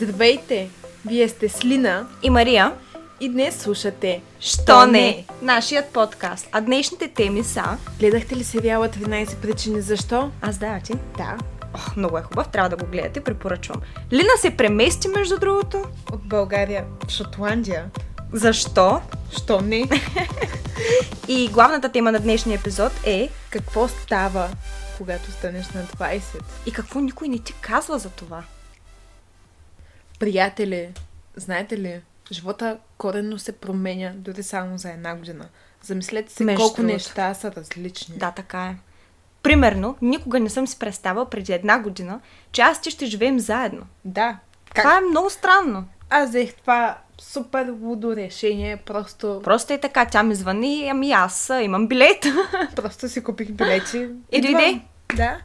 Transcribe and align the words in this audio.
Здравейте! 0.00 0.70
Вие 1.06 1.28
сте 1.28 1.48
Слина 1.48 2.06
и 2.22 2.30
Мария. 2.30 2.72
и 3.20 3.28
днес 3.28 3.60
слушате 3.60 4.20
Що 4.40 4.86
не? 4.86 5.24
Нашият 5.42 5.86
подкаст. 5.92 6.48
А 6.52 6.60
днешните 6.60 7.08
теми 7.08 7.44
са... 7.44 7.64
Гледахте 7.98 8.36
ли 8.36 8.44
сериала 8.44 8.88
13 8.88 9.36
причини 9.36 9.80
защо? 9.80 10.30
Аз 10.42 10.58
да, 10.58 10.66
а 10.66 10.80
ти? 10.80 10.92
Да. 11.16 11.36
Ох, 11.74 11.96
много 11.96 12.18
е 12.18 12.22
хубав, 12.22 12.48
трябва 12.48 12.68
да 12.68 12.76
го 12.76 12.86
гледате, 12.86 13.20
препоръчвам. 13.20 13.82
Лина 14.12 14.30
се 14.40 14.56
премести, 14.56 15.08
между 15.08 15.38
другото. 15.38 15.84
От 16.12 16.22
България 16.22 16.84
в 17.06 17.10
Шотландия. 17.10 17.84
Защо? 18.32 19.00
Що 19.38 19.60
не? 19.60 19.88
И 21.28 21.48
главната 21.48 21.88
тема 21.88 22.12
на 22.12 22.18
днешния 22.18 22.58
епизод 22.58 22.92
е... 23.04 23.28
Какво 23.50 23.88
става, 23.88 24.48
когато 24.98 25.30
станеш 25.30 25.66
на 25.68 25.84
20? 25.84 26.20
И 26.66 26.72
какво 26.72 27.00
никой 27.00 27.28
не 27.28 27.38
ти 27.38 27.52
казва 27.52 27.98
за 27.98 28.10
това? 28.10 28.42
Приятели, 30.18 30.88
знаете 31.36 31.78
ли, 31.78 32.00
живота 32.32 32.78
коренно 32.98 33.38
се 33.38 33.52
променя 33.52 34.12
дори 34.14 34.42
само 34.42 34.78
за 34.78 34.90
една 34.90 35.16
година. 35.16 35.48
Замислете 35.82 36.32
се 36.32 36.44
Между 36.44 36.60
колко 36.60 36.76
другото. 36.76 36.92
неща 36.92 37.34
са 37.34 37.52
различни. 37.52 38.18
Да, 38.18 38.30
така 38.30 38.66
е. 38.66 38.76
Примерно, 39.42 39.96
никога 40.02 40.40
не 40.40 40.50
съм 40.50 40.66
си 40.66 40.78
представила 40.78 41.30
преди 41.30 41.52
една 41.52 41.78
година, 41.78 42.20
че 42.52 42.62
аз 42.62 42.80
ти 42.80 42.90
ще 42.90 43.06
живеем 43.06 43.40
заедно. 43.40 43.86
Да. 44.04 44.38
Как? 44.74 44.84
Това 44.84 44.96
е 44.96 45.00
много 45.00 45.30
странно. 45.30 45.84
Аз 46.10 46.28
взех 46.28 46.54
това 46.54 46.98
супер 47.20 47.74
лудо 47.80 48.16
решение, 48.16 48.76
просто, 48.76 49.40
Просто 49.44 49.72
е 49.72 49.78
така, 49.78 50.04
тя 50.04 50.22
ми 50.22 50.34
звъни, 50.34 50.88
ами 50.90 51.12
аз 51.12 51.50
имам 51.62 51.88
билет. 51.88 52.26
просто 52.76 53.08
си 53.08 53.22
купих 53.24 53.52
билети. 53.52 54.08
И 54.32 54.40
дойде. 54.40 54.80
Да. 55.16 55.40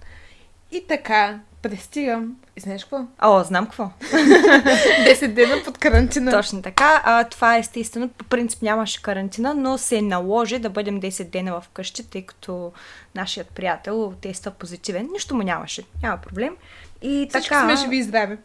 И 0.71 0.85
така, 0.87 1.39
пристигам. 1.61 2.35
И 2.57 2.59
знаеш 2.59 2.83
какво? 2.83 3.05
О, 3.21 3.43
знам 3.43 3.65
какво. 3.65 3.89
10 4.01 5.27
дена 5.27 5.55
под 5.65 5.77
карантина. 5.77 6.31
Точно 6.31 6.61
така. 6.61 7.01
А, 7.05 7.23
това 7.23 7.57
естествено, 7.57 8.09
по 8.09 8.25
принцип 8.25 8.61
нямаше 8.61 9.01
карантина, 9.01 9.53
но 9.53 9.77
се 9.77 10.01
наложи 10.01 10.59
да 10.59 10.69
бъдем 10.69 11.01
10 11.01 11.29
дена 11.29 11.61
в 11.61 11.69
къщи, 11.73 12.09
тъй 12.09 12.21
като 12.21 12.71
нашият 13.15 13.47
приятел 13.47 14.13
тества 14.21 14.51
позитивен. 14.51 15.09
Нищо 15.13 15.35
му 15.35 15.43
нямаше. 15.43 15.83
Няма 16.03 16.17
проблем. 16.17 16.55
И 17.01 17.27
Всички 17.29 17.49
така, 17.49 17.61
сме 17.63 17.75
живи 17.75 17.97
и 17.97 18.03
здрави. 18.03 18.37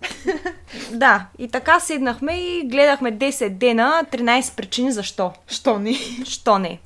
да, 0.91 1.27
и 1.39 1.49
така 1.49 1.81
седнахме 1.81 2.33
и 2.33 2.69
гледахме 2.69 3.13
10 3.13 3.51
дена, 3.51 4.05
13 4.13 4.57
причини 4.57 4.93
защо. 4.93 5.33
Що 5.47 5.79
ни? 5.79 5.95
Що 6.25 6.59
не? 6.59 6.79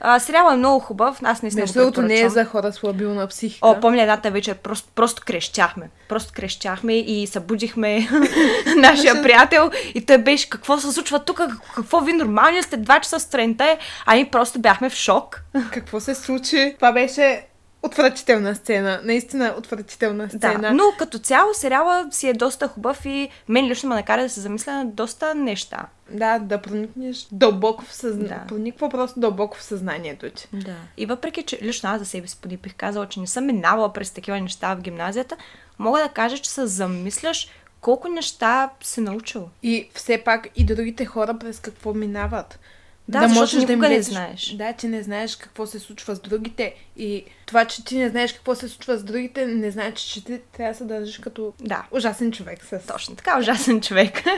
А, 0.00 0.20
сериалът 0.20 0.54
е 0.54 0.56
много 0.56 0.80
хубав, 0.80 1.18
аз 1.22 1.42
не 1.42 1.50
Между 1.54 1.78
другото 1.78 2.02
не 2.02 2.20
е 2.20 2.28
за 2.28 2.44
хора 2.44 2.72
с 2.72 2.82
лабилна 2.82 3.26
психика. 3.26 3.68
О, 3.68 3.80
помня 3.80 4.02
едната 4.02 4.30
вечер, 4.30 4.54
просто, 4.54 4.88
просто 4.94 5.22
крещяхме. 5.26 5.90
Просто 6.08 6.32
крещяхме 6.36 6.98
и 6.98 7.26
събудихме 7.26 8.08
нашия 8.76 9.22
приятел 9.22 9.70
и 9.94 10.06
той 10.06 10.18
беше, 10.18 10.50
какво 10.50 10.78
се 10.78 10.92
случва 10.92 11.18
тук, 11.18 11.40
какво 11.74 12.00
ви 12.00 12.12
нормални 12.12 12.62
сте, 12.62 12.76
два 12.76 13.00
часа 13.00 13.20
сутринта, 13.20 13.78
а 14.06 14.14
ние 14.14 14.30
просто 14.30 14.58
бяхме 14.58 14.90
в 14.90 14.94
шок. 14.94 15.42
Какво 15.72 16.00
се 16.00 16.14
случи? 16.14 16.74
Това 16.76 16.92
беше 16.92 17.46
отвратителна 17.86 18.54
сцена. 18.54 19.00
Наистина 19.04 19.54
отвратителна 19.58 20.28
сцена. 20.28 20.60
Да, 20.60 20.72
но 20.72 20.84
като 20.98 21.18
цяло 21.18 21.54
сериала 21.54 22.08
си 22.10 22.28
е 22.28 22.32
доста 22.32 22.68
хубав 22.68 23.06
и 23.06 23.28
мен 23.48 23.66
лично 23.66 23.88
ме 23.88 23.94
накара 23.94 24.22
да 24.22 24.28
се 24.28 24.40
замисля 24.40 24.72
на 24.72 24.84
доста 24.84 25.34
неща. 25.34 25.86
Да, 26.10 26.38
да 26.38 26.62
проникнеш 26.62 27.26
дълбоко 27.32 27.84
в 27.84 27.94
съзнанието. 27.94 28.40
Да. 28.40 28.46
Прониква 28.46 28.88
просто 28.88 29.20
дълбоко 29.20 29.56
в 29.56 29.62
съзнанието 29.62 30.30
ти. 30.30 30.48
Да. 30.52 30.76
И 30.96 31.06
въпреки, 31.06 31.42
че 31.42 31.58
лично 31.62 31.90
аз 31.90 31.98
за 31.98 32.04
себе 32.04 32.26
си 32.26 32.38
поди 32.42 32.56
бих 32.56 32.74
казала, 32.74 33.08
че 33.08 33.20
не 33.20 33.26
съм 33.26 33.46
минавала 33.46 33.92
през 33.92 34.10
такива 34.10 34.40
неща 34.40 34.74
в 34.74 34.80
гимназията, 34.80 35.36
мога 35.78 36.00
да 36.00 36.08
кажа, 36.08 36.38
че 36.38 36.50
се 36.50 36.66
замисляш 36.66 37.48
колко 37.80 38.08
неща 38.08 38.70
си 38.82 39.00
научил. 39.00 39.48
И 39.62 39.88
все 39.94 40.18
пак 40.18 40.48
и 40.56 40.64
другите 40.64 41.04
хора 41.04 41.38
през 41.38 41.60
какво 41.60 41.94
минават. 41.94 42.58
Да, 43.08 43.28
защото 43.28 43.56
никога 43.58 43.88
не 43.88 44.02
знаеш. 44.02 44.54
Да, 44.54 44.72
че 44.72 44.88
не 44.88 45.02
знаеш 45.02 45.36
какво 45.36 45.66
се 45.66 45.78
случва 45.78 46.14
с 46.16 46.20
другите. 46.20 46.74
И 46.96 47.24
това, 47.46 47.64
че 47.64 47.84
ти 47.84 47.98
не 47.98 48.08
знаеш 48.08 48.32
какво 48.32 48.54
се 48.54 48.68
случва 48.68 48.96
с 48.98 49.04
другите, 49.04 49.46
не 49.46 49.70
значи, 49.70 50.08
че 50.08 50.24
ти 50.24 50.40
трябва 50.52 50.72
да 50.72 50.78
се 50.78 50.84
държиш 50.84 51.18
като 51.18 51.52
Да. 51.60 51.86
ужасен 51.90 52.32
човек. 52.32 52.64
С... 52.64 52.86
Точно 52.86 53.16
така, 53.16 53.38
ужасен 53.38 53.80
човек. 53.80 54.22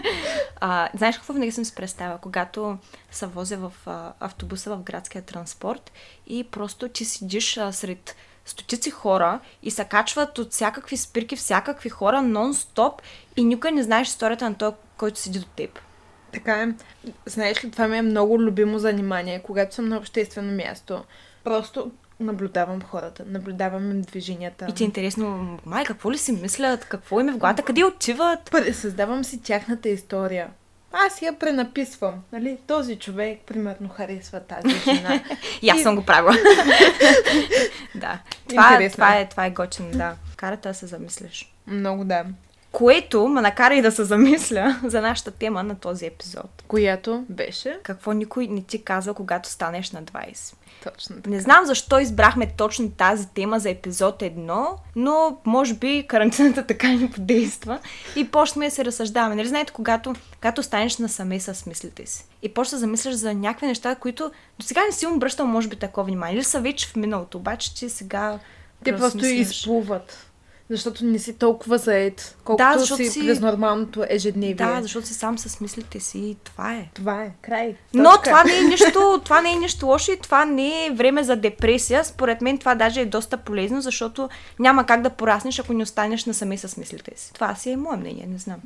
А, 0.60 0.88
знаеш 0.96 1.16
какво 1.16 1.32
винаги 1.32 1.52
съм 1.52 1.64
си 1.64 1.74
представила? 1.74 2.18
Когато 2.18 2.78
се 3.10 3.26
возя 3.26 3.56
в 3.56 3.72
а, 3.86 4.12
автобуса 4.20 4.76
в 4.76 4.82
градския 4.82 5.22
транспорт 5.22 5.92
и 6.26 6.44
просто 6.44 6.88
ти 6.88 7.04
седиш 7.04 7.56
а, 7.56 7.72
сред 7.72 8.16
стотици 8.44 8.90
хора 8.90 9.40
и 9.62 9.70
се 9.70 9.84
качват 9.84 10.38
от 10.38 10.52
всякакви 10.52 10.96
спирки, 10.96 11.36
всякакви 11.36 11.88
хора, 11.88 12.16
нон-стоп 12.16 12.92
и 13.36 13.44
никой 13.44 13.72
не 13.72 13.82
знаеш 13.82 14.08
историята 14.08 14.50
на 14.50 14.54
този, 14.54 14.76
който 14.96 15.20
седи 15.20 15.38
до 15.38 15.46
теб. 15.46 15.78
Така 16.32 16.62
е. 16.62 16.68
Знаеш 17.26 17.64
ли, 17.64 17.70
това 17.70 17.88
ми 17.88 17.98
е 17.98 18.02
много 18.02 18.40
любимо 18.42 18.78
занимание, 18.78 19.42
когато 19.42 19.74
съм 19.74 19.88
на 19.88 19.96
обществено 19.96 20.52
място. 20.52 21.04
Просто 21.44 21.90
наблюдавам 22.20 22.82
хората, 22.82 23.24
наблюдавам 23.26 23.90
им 23.90 24.02
движенията. 24.02 24.66
И 24.68 24.74
ти 24.74 24.82
е 24.82 24.86
интересно, 24.86 25.58
май, 25.66 25.84
какво 25.84 26.12
ли 26.12 26.18
си 26.18 26.32
мислят, 26.32 26.84
какво 26.84 27.20
им 27.20 27.28
е 27.28 27.32
в 27.32 27.38
главата, 27.38 27.62
къде 27.62 27.84
отиват? 27.84 28.54
Създавам 28.72 29.24
си 29.24 29.42
тяхната 29.42 29.88
история. 29.88 30.50
Аз 30.92 31.22
я 31.22 31.38
пренаписвам. 31.38 32.14
Нали? 32.32 32.58
Този 32.66 32.96
човек, 32.96 33.40
примерно, 33.46 33.88
харесва 33.88 34.40
тази 34.40 34.78
жена. 34.78 35.20
И 35.62 35.68
аз 35.68 35.82
съм 35.82 35.96
го 35.96 36.04
правила. 36.04 36.32
да. 37.94 38.18
Това, 38.48 38.72
Интересно. 38.72 38.94
това, 38.94 39.16
е, 39.16 39.28
това 39.28 39.46
е 39.46 39.50
готино, 39.50 39.90
да. 39.90 40.16
Карата 40.36 40.68
да 40.68 40.74
се 40.74 40.86
замислиш. 40.86 41.54
Много 41.66 42.04
да. 42.04 42.24
Което 42.72 43.28
ме 43.28 43.40
накара 43.40 43.74
и 43.74 43.82
да 43.82 43.92
се 43.92 44.04
замисля 44.04 44.80
за 44.84 45.00
нашата 45.00 45.30
тема 45.30 45.62
на 45.62 45.74
този 45.74 46.06
епизод. 46.06 46.50
Която 46.68 47.24
беше 47.28 47.78
Какво 47.82 48.12
никой 48.12 48.46
не 48.46 48.62
ти 48.62 48.82
казва, 48.82 49.14
когато 49.14 49.48
станеш 49.48 49.90
на 49.90 50.02
20. 50.02 50.54
точно 50.84 51.16
така. 51.16 51.30
Не 51.30 51.40
знам 51.40 51.66
защо 51.66 51.98
избрахме 51.98 52.52
точно 52.56 52.90
тази 52.90 53.28
тема 53.28 53.60
за 53.60 53.70
епизод 53.70 54.20
1, 54.20 54.66
но 54.96 55.38
може 55.44 55.74
би 55.74 56.04
карантината 56.08 56.62
така 56.66 56.88
ни 56.88 57.10
подейства 57.10 57.78
и 58.16 58.30
почнахме 58.30 58.68
да 58.68 58.74
се 58.74 58.84
разсъждаваме. 58.84 59.34
Нали 59.34 59.48
знаете, 59.48 59.72
когато, 59.72 60.14
когато 60.34 60.62
станеш 60.62 60.98
насаме 60.98 61.40
с 61.40 61.66
мислите 61.66 62.06
си 62.06 62.24
и 62.42 62.54
почнеш 62.54 62.70
да 62.70 62.78
замисляш 62.78 63.14
за 63.14 63.34
някакви 63.34 63.66
неща, 63.66 63.94
които 63.94 64.30
до 64.58 64.66
сега 64.66 64.80
не 64.86 64.92
си 64.92 65.06
обръщал, 65.06 65.46
може 65.46 65.68
би, 65.68 65.76
такова 65.76 66.06
внимание. 66.06 66.36
Или 66.36 66.44
са 66.44 66.60
вече 66.60 66.86
в 66.86 66.96
миналото, 66.96 67.38
обаче 67.38 67.74
ти 67.74 67.90
сега 67.90 68.38
Те 68.84 68.96
просто 68.96 69.26
изплуват. 69.26 70.27
Защото 70.70 71.04
не 71.04 71.18
си 71.18 71.32
толкова 71.34 71.78
заед, 71.78 72.36
колкото 72.44 72.78
Да, 72.78 72.86
си, 72.86 73.04
си- 73.04 73.20
през 73.20 73.40
нормалното 73.40 74.04
ежедневие. 74.08 74.54
Да, 74.54 74.82
защото 74.82 75.06
си 75.06 75.14
сам 75.14 75.38
с 75.38 75.60
мислите 75.60 76.00
си 76.00 76.18
и 76.18 76.36
това 76.44 76.74
е. 76.74 76.88
Това 76.94 77.22
е. 77.22 77.30
Край. 77.42 77.76
Но 77.94 78.10
Точка. 78.10 78.22
това 78.24 78.44
не 78.44 78.58
е 78.58 78.62
нищо, 78.62 79.20
това 79.24 79.40
не 79.40 79.52
е 79.52 79.56
нищо 79.56 79.86
лошо 79.86 80.12
и 80.12 80.16
това 80.16 80.44
не 80.44 80.86
е 80.86 80.90
време 80.90 81.24
за 81.24 81.36
депресия. 81.36 82.04
Според 82.04 82.40
мен 82.40 82.58
това 82.58 82.74
даже 82.74 83.00
е 83.00 83.06
доста 83.06 83.36
полезно, 83.36 83.80
защото 83.80 84.28
няма 84.58 84.86
как 84.86 85.02
да 85.02 85.10
пораснеш, 85.10 85.58
ако 85.58 85.72
не 85.72 85.82
останеш 85.82 86.24
насаме 86.24 86.58
с 86.58 86.76
мислите 86.76 87.10
си. 87.16 87.32
Това 87.32 87.54
си 87.54 87.70
е 87.70 87.76
мое 87.76 87.96
мнение, 87.96 88.26
не 88.28 88.38
знам. 88.38 88.56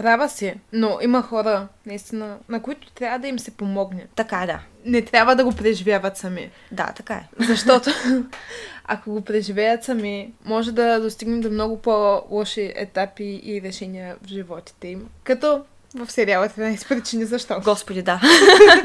Права 0.00 0.28
си, 0.28 0.54
но 0.72 0.98
има 1.02 1.22
хора, 1.22 1.68
наистина, 1.86 2.38
на 2.48 2.62
които 2.62 2.92
трябва 2.92 3.18
да 3.18 3.28
им 3.28 3.38
се 3.38 3.50
помогне. 3.50 4.06
Така 4.16 4.42
е, 4.42 4.46
да. 4.46 4.60
Не 4.84 5.02
трябва 5.02 5.36
да 5.36 5.44
го 5.44 5.52
преживяват 5.52 6.16
сами. 6.16 6.50
Да, 6.72 6.92
така 6.96 7.14
е. 7.14 7.28
Защото 7.38 7.90
ако 8.84 9.10
го 9.10 9.20
преживеят 9.20 9.84
сами, 9.84 10.32
може 10.44 10.72
да 10.72 11.00
достигнем 11.00 11.40
до 11.40 11.50
много 11.50 11.82
по-лоши 11.82 12.72
етапи 12.76 13.40
и 13.44 13.62
решения 13.62 14.16
в 14.22 14.28
животите 14.28 14.88
им. 14.88 15.08
Като 15.24 15.64
в 15.94 16.10
сериала 16.10 16.48
13 16.48 16.88
причини 16.88 17.24
защо. 17.24 17.60
Господи, 17.64 18.02
да. 18.02 18.20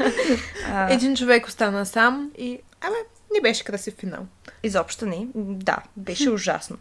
Един 0.90 1.16
човек 1.16 1.46
остана 1.46 1.86
сам 1.86 2.30
и... 2.38 2.58
Абе, 2.80 2.96
не 3.34 3.40
беше 3.40 3.64
красив 3.64 3.94
финал. 3.94 4.26
изобщо 4.62 5.06
не. 5.06 5.26
Да, 5.34 5.78
беше 5.96 6.30
ужасно. 6.30 6.76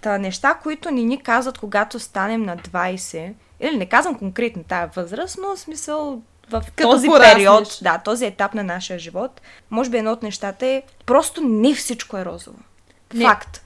Та 0.00 0.18
неща, 0.18 0.54
които 0.62 0.90
не 0.90 1.02
ни 1.02 1.22
казват, 1.22 1.58
когато 1.58 1.98
станем 1.98 2.42
на 2.42 2.56
20, 2.56 3.32
или 3.60 3.76
не 3.76 3.86
казвам 3.86 4.14
конкретно 4.14 4.64
тая 4.64 4.86
възраст, 4.86 5.38
но 5.42 5.56
в 5.56 5.60
смисъл 5.60 6.22
в 6.50 6.62
Като 6.76 6.90
този 6.90 7.06
пораснеш. 7.06 7.34
период, 7.34 7.78
да, 7.82 7.98
този 7.98 8.26
етап 8.26 8.54
на 8.54 8.64
нашия 8.64 8.98
живот, 8.98 9.40
може 9.70 9.90
би 9.90 9.96
едно 9.98 10.12
от 10.12 10.22
нещата 10.22 10.66
е 10.66 10.82
просто 11.06 11.40
не 11.40 11.74
всичко 11.74 12.16
е 12.16 12.24
розово. 12.24 12.58
Не. 13.14 13.24
Факт. 13.24 13.64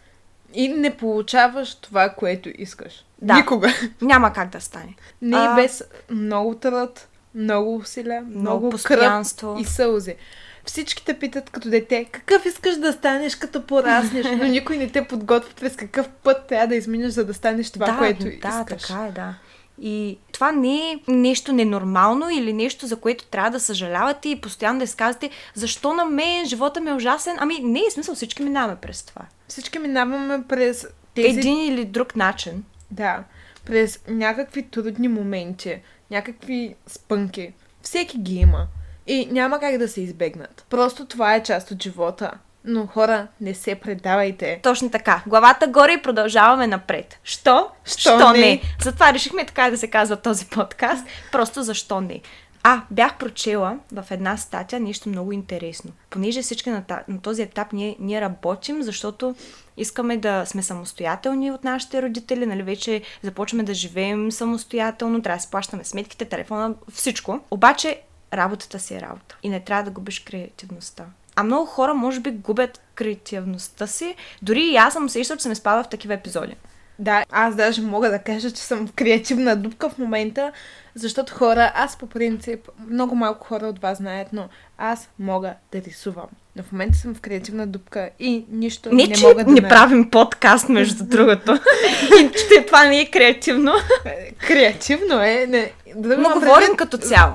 И 0.54 0.68
не 0.68 0.96
получаваш 0.96 1.74
това, 1.74 2.08
което 2.08 2.50
искаш. 2.54 3.04
Да. 3.22 3.34
Никога. 3.34 3.68
Няма 4.00 4.32
как 4.32 4.48
да 4.48 4.60
стане. 4.60 4.94
Не 5.22 5.36
А- 5.36 5.52
и 5.52 5.56
без 5.56 5.84
много 6.10 6.54
труд, 6.54 7.06
много 7.34 7.76
усилия, 7.76 8.20
много, 8.22 8.38
Много 8.40 8.70
постоянство. 8.70 9.56
и 9.60 9.64
сълзи. 9.64 10.14
Всички 10.64 11.04
те 11.04 11.18
питат 11.18 11.50
като 11.50 11.70
дете, 11.70 12.04
какъв 12.04 12.46
искаш 12.46 12.76
да 12.76 12.92
станеш 12.92 13.36
като 13.36 13.66
пораснеш, 13.66 14.26
но 14.26 14.44
никой 14.44 14.76
не 14.76 14.88
те 14.88 15.04
подготвя 15.04 15.50
през 15.54 15.76
какъв 15.76 16.08
път 16.08 16.46
трябва 16.46 16.66
да 16.66 16.74
изминеш, 16.74 17.12
за 17.12 17.24
да 17.24 17.34
станеш 17.34 17.70
това, 17.70 17.86
да, 17.86 17.98
което 17.98 18.24
да, 18.24 18.30
искаш. 18.30 18.82
така 18.82 19.04
е, 19.04 19.12
да. 19.12 19.34
И 19.80 20.18
това 20.32 20.52
не 20.52 20.90
е 20.90 20.98
нещо 21.08 21.52
ненормално 21.52 22.30
или 22.30 22.52
нещо, 22.52 22.86
за 22.86 22.96
което 22.96 23.26
трябва 23.26 23.50
да 23.50 23.60
съжалявате 23.60 24.28
и 24.28 24.40
постоянно 24.40 24.78
да 24.78 24.84
изказвате 24.84 25.30
защо 25.54 25.94
на 25.94 26.04
мен 26.04 26.46
живота 26.46 26.80
ми 26.80 26.90
е 26.90 26.94
ужасен. 26.94 27.36
Ами 27.38 27.58
не 27.58 27.80
е 27.80 27.90
смисъл, 27.90 28.14
всички 28.14 28.42
минаваме 28.42 28.76
през 28.76 29.02
това. 29.02 29.22
Всички 29.48 29.78
минаваме 29.78 30.44
през 30.48 30.86
тези... 31.14 31.38
Един 31.38 31.58
или 31.58 31.84
друг 31.84 32.16
начин. 32.16 32.64
Да. 32.90 33.24
през 33.64 34.00
някакви 34.08 34.62
трудни 34.62 35.08
моменти, 35.08 35.80
някакви 36.10 36.74
спънки. 36.86 37.52
Всеки 37.82 38.18
ги 38.18 38.34
има. 38.34 38.66
И 39.06 39.26
няма 39.26 39.60
как 39.60 39.78
да 39.78 39.88
се 39.88 40.00
избегнат. 40.00 40.66
Просто 40.70 41.06
това 41.06 41.34
е 41.34 41.42
част 41.42 41.70
от 41.70 41.82
живота. 41.82 42.30
Но 42.64 42.86
хора, 42.86 43.26
не 43.40 43.54
се 43.54 43.74
предавайте. 43.74 44.60
Точно 44.62 44.90
така. 44.90 45.22
Главата 45.26 45.66
горе 45.66 45.92
и 45.92 46.02
продължаваме 46.02 46.66
напред. 46.66 47.18
Що? 47.24 47.68
Що 47.84 48.32
не? 48.32 48.60
Затова 48.82 49.12
решихме 49.12 49.46
така 49.46 49.70
да 49.70 49.78
се 49.78 49.86
казва 49.86 50.16
този 50.16 50.46
подкаст. 50.46 51.06
Просто 51.32 51.62
защо 51.62 52.00
не? 52.00 52.20
А, 52.64 52.82
бях 52.90 53.18
прочела 53.18 53.78
в 53.92 54.04
една 54.10 54.36
статия 54.36 54.80
нещо 54.80 55.08
много 55.08 55.32
интересно. 55.32 55.92
Понеже 56.10 56.42
всички 56.42 56.70
на, 56.70 56.84
на 57.08 57.20
този 57.20 57.42
етап 57.42 57.72
ние, 57.72 57.96
ние 57.98 58.20
работим, 58.20 58.82
защото 58.82 59.34
искаме 59.76 60.16
да 60.16 60.46
сме 60.46 60.62
самостоятелни 60.62 61.50
от 61.50 61.64
нашите 61.64 62.02
родители, 62.02 62.46
нали, 62.46 62.62
вече 62.62 63.02
започваме 63.22 63.62
да 63.62 63.74
живеем 63.74 64.32
самостоятелно, 64.32 65.22
трябва 65.22 65.36
да 65.36 65.42
си 65.42 65.50
плащаме 65.50 65.84
сметките, 65.84 66.24
телефона, 66.24 66.74
всичко. 66.92 67.40
Обаче 67.50 68.00
работата 68.32 68.78
си 68.78 68.94
е 68.94 69.00
работа 69.00 69.36
и 69.42 69.48
не 69.48 69.60
трябва 69.60 69.84
да 69.84 69.90
губиш 69.90 70.20
креативността. 70.20 71.04
А 71.36 71.42
много 71.42 71.66
хора, 71.66 71.94
може 71.94 72.20
би, 72.20 72.30
губят 72.30 72.80
креативността 72.94 73.86
си. 73.86 74.14
Дори 74.42 74.60
и 74.60 74.76
аз 74.76 74.92
съм 74.92 75.08
сещала, 75.08 75.36
че 75.36 75.42
съм 75.42 75.52
изпадала 75.52 75.84
в 75.84 75.88
такива 75.88 76.14
епизоди. 76.14 76.56
Да, 76.98 77.24
аз 77.30 77.54
даже 77.54 77.82
мога 77.82 78.10
да 78.10 78.18
кажа, 78.18 78.50
че 78.50 78.62
съм 78.62 78.86
в 78.86 78.92
креативна 78.92 79.56
дупка 79.56 79.90
в 79.90 79.98
момента, 79.98 80.52
защото 80.94 81.34
хора, 81.34 81.72
аз 81.74 81.96
по 81.96 82.06
принцип, 82.06 82.68
много 82.90 83.14
малко 83.14 83.46
хора 83.46 83.66
от 83.66 83.78
вас 83.78 83.98
знаят, 83.98 84.28
но 84.32 84.48
аз 84.78 85.08
мога 85.18 85.54
да 85.72 85.82
рисувам. 85.82 86.26
Но 86.56 86.62
в 86.62 86.72
момента 86.72 86.98
съм 86.98 87.14
в 87.14 87.20
креативна 87.20 87.66
дупка 87.66 88.10
и 88.18 88.44
нищо 88.50 88.94
Не, 88.94 89.06
не, 89.06 89.14
че 89.14 89.26
мога 89.26 89.44
да 89.44 89.50
не 89.50 89.60
ме- 89.60 89.68
правим 89.68 90.10
подкаст, 90.10 90.68
между 90.68 91.04
другото. 91.04 91.52
и 92.20 92.30
че 92.32 92.66
това 92.66 92.84
не 92.84 93.00
е 93.00 93.10
креативно. 93.10 93.72
Креативно 94.46 95.22
е. 95.22 95.46
Не, 95.48 95.72
да 95.96 96.16
Но 96.18 96.30
говорим 96.30 96.76
като 96.76 96.98
цяло. 96.98 97.32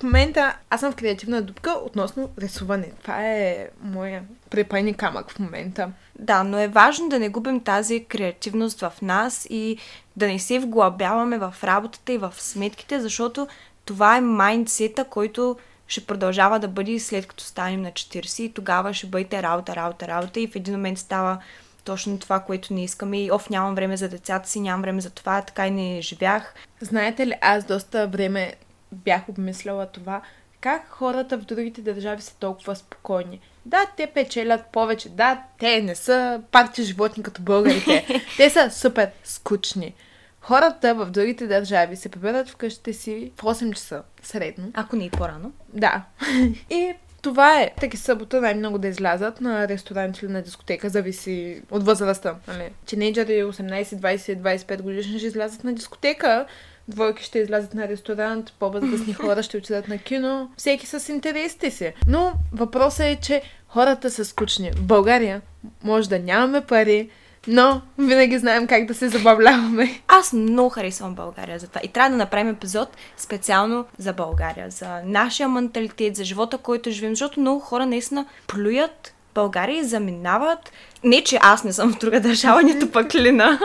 В 0.00 0.02
момента 0.02 0.56
аз 0.70 0.80
съм 0.80 0.92
в 0.92 0.96
креативна 0.96 1.42
дупка 1.42 1.70
относно 1.70 2.30
рисуване. 2.38 2.92
Това 3.02 3.26
е 3.26 3.68
моя 3.82 4.22
препайни 4.50 4.94
камък 4.94 5.30
в 5.30 5.38
момента. 5.38 5.92
Да, 6.18 6.44
но 6.44 6.58
е 6.58 6.68
важно 6.68 7.08
да 7.08 7.18
не 7.18 7.28
губим 7.28 7.60
тази 7.60 8.04
креативност 8.04 8.80
в 8.80 8.92
нас 9.02 9.46
и 9.50 9.76
да 10.16 10.26
не 10.26 10.38
се 10.38 10.58
вглъбяваме 10.58 11.38
в 11.38 11.54
работата 11.64 12.12
и 12.12 12.18
в 12.18 12.34
сметките, 12.36 13.00
защото 13.00 13.48
това 13.84 14.16
е 14.16 14.20
майндсета, 14.20 15.04
който 15.04 15.56
ще 15.86 16.06
продължава 16.06 16.58
да 16.58 16.68
бъде 16.68 16.98
след 16.98 17.26
като 17.26 17.44
станем 17.44 17.82
на 17.82 17.92
40 17.92 18.42
и 18.42 18.52
тогава 18.52 18.94
ще 18.94 19.06
бъдете 19.06 19.42
работа, 19.42 19.76
работа, 19.76 20.08
работа 20.08 20.40
и 20.40 20.48
в 20.48 20.56
един 20.56 20.74
момент 20.74 20.98
става 20.98 21.38
точно 21.84 22.18
това, 22.18 22.40
което 22.40 22.74
не 22.74 22.84
искаме 22.84 23.24
и 23.24 23.30
оф, 23.30 23.50
нямам 23.50 23.74
време 23.74 23.96
за 23.96 24.08
децата 24.08 24.48
си, 24.48 24.60
нямам 24.60 24.82
време 24.82 25.00
за 25.00 25.10
това, 25.10 25.42
така 25.42 25.66
и 25.66 25.70
не 25.70 26.02
живях. 26.02 26.54
Знаете 26.80 27.26
ли, 27.26 27.34
аз 27.40 27.64
доста 27.64 28.08
време 28.08 28.54
бях 28.92 29.28
обмисляла 29.28 29.86
това, 29.86 30.22
как 30.60 30.88
хората 30.88 31.38
в 31.38 31.44
другите 31.44 31.82
държави 31.82 32.22
са 32.22 32.36
толкова 32.36 32.76
спокойни. 32.76 33.40
Да, 33.66 33.86
те 33.96 34.06
печелят 34.06 34.66
повече, 34.72 35.08
да, 35.08 35.42
те 35.58 35.82
не 35.82 35.94
са 35.94 36.42
парти 36.52 36.82
животни 36.82 37.22
като 37.22 37.42
българите. 37.42 38.22
те 38.36 38.50
са 38.50 38.70
супер 38.70 39.10
скучни. 39.24 39.94
Хората 40.40 40.94
в 40.94 41.06
другите 41.06 41.46
държави 41.46 41.96
се 41.96 42.08
прибират 42.08 42.48
в 42.48 42.56
къщите 42.56 42.92
си 42.92 43.32
в 43.36 43.42
8 43.42 43.74
часа 43.74 44.02
средно. 44.22 44.70
Ако 44.74 44.96
не 44.96 45.04
и 45.04 45.10
по-рано. 45.10 45.52
Да. 45.72 46.02
И 46.70 46.94
това 47.22 47.60
е. 47.60 47.70
Таки 47.80 47.96
събота 47.96 48.40
най-много 48.40 48.78
да 48.78 48.88
излязат 48.88 49.40
на 49.40 49.68
ресторант 49.68 50.18
или 50.18 50.32
на 50.32 50.42
дискотека, 50.42 50.88
зависи 50.88 51.62
от 51.70 51.82
възрастта. 51.82 52.34
Нали? 52.48 52.72
Тинейджери 52.86 53.32
18, 53.44 53.84
20, 53.84 54.38
25 54.38 54.82
годишни 54.82 55.18
ще 55.18 55.26
излязат 55.26 55.64
на 55.64 55.72
дискотека, 55.72 56.46
двойки 56.88 57.24
ще 57.24 57.38
излязат 57.38 57.74
на 57.74 57.88
ресторант, 57.88 58.52
по-възрастни 58.58 59.12
хора 59.14 59.42
ще 59.42 59.56
отидат 59.56 59.88
на 59.88 59.98
кино. 59.98 60.50
Всеки 60.56 60.86
с 60.86 61.08
интересите 61.08 61.70
си. 61.70 61.92
Но 62.06 62.32
въпросът 62.52 63.00
е, 63.00 63.18
че 63.22 63.42
хората 63.68 64.10
са 64.10 64.24
скучни. 64.24 64.70
В 64.70 64.82
България 64.82 65.42
може 65.84 66.08
да 66.08 66.18
нямаме 66.18 66.60
пари, 66.60 67.10
но 67.48 67.82
винаги 67.98 68.38
знаем 68.38 68.66
как 68.66 68.86
да 68.86 68.94
се 68.94 69.08
забавляваме. 69.08 70.00
Аз 70.08 70.32
много 70.32 70.70
харесвам 70.70 71.14
България 71.14 71.58
за 71.58 71.68
това. 71.68 71.80
И 71.84 71.88
трябва 71.88 72.10
да 72.10 72.16
направим 72.16 72.48
епизод 72.48 72.96
специално 73.16 73.84
за 73.98 74.12
България, 74.12 74.70
за 74.70 75.00
нашия 75.04 75.48
менталитет, 75.48 76.16
за 76.16 76.24
живота, 76.24 76.58
който 76.58 76.90
живеем, 76.90 77.12
защото 77.12 77.40
много 77.40 77.60
хора 77.60 77.86
наистина 77.86 78.26
плюят 78.46 79.14
България 79.34 79.78
и 79.78 79.84
заминават. 79.84 80.72
Не, 81.04 81.24
че 81.24 81.38
аз 81.42 81.64
не 81.64 81.72
съм 81.72 81.92
в 81.92 81.98
друга 81.98 82.20
държава, 82.20 82.62
нито 82.64 82.90
пък 82.90 83.14
Лина, 83.14 83.60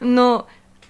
но 0.00 0.42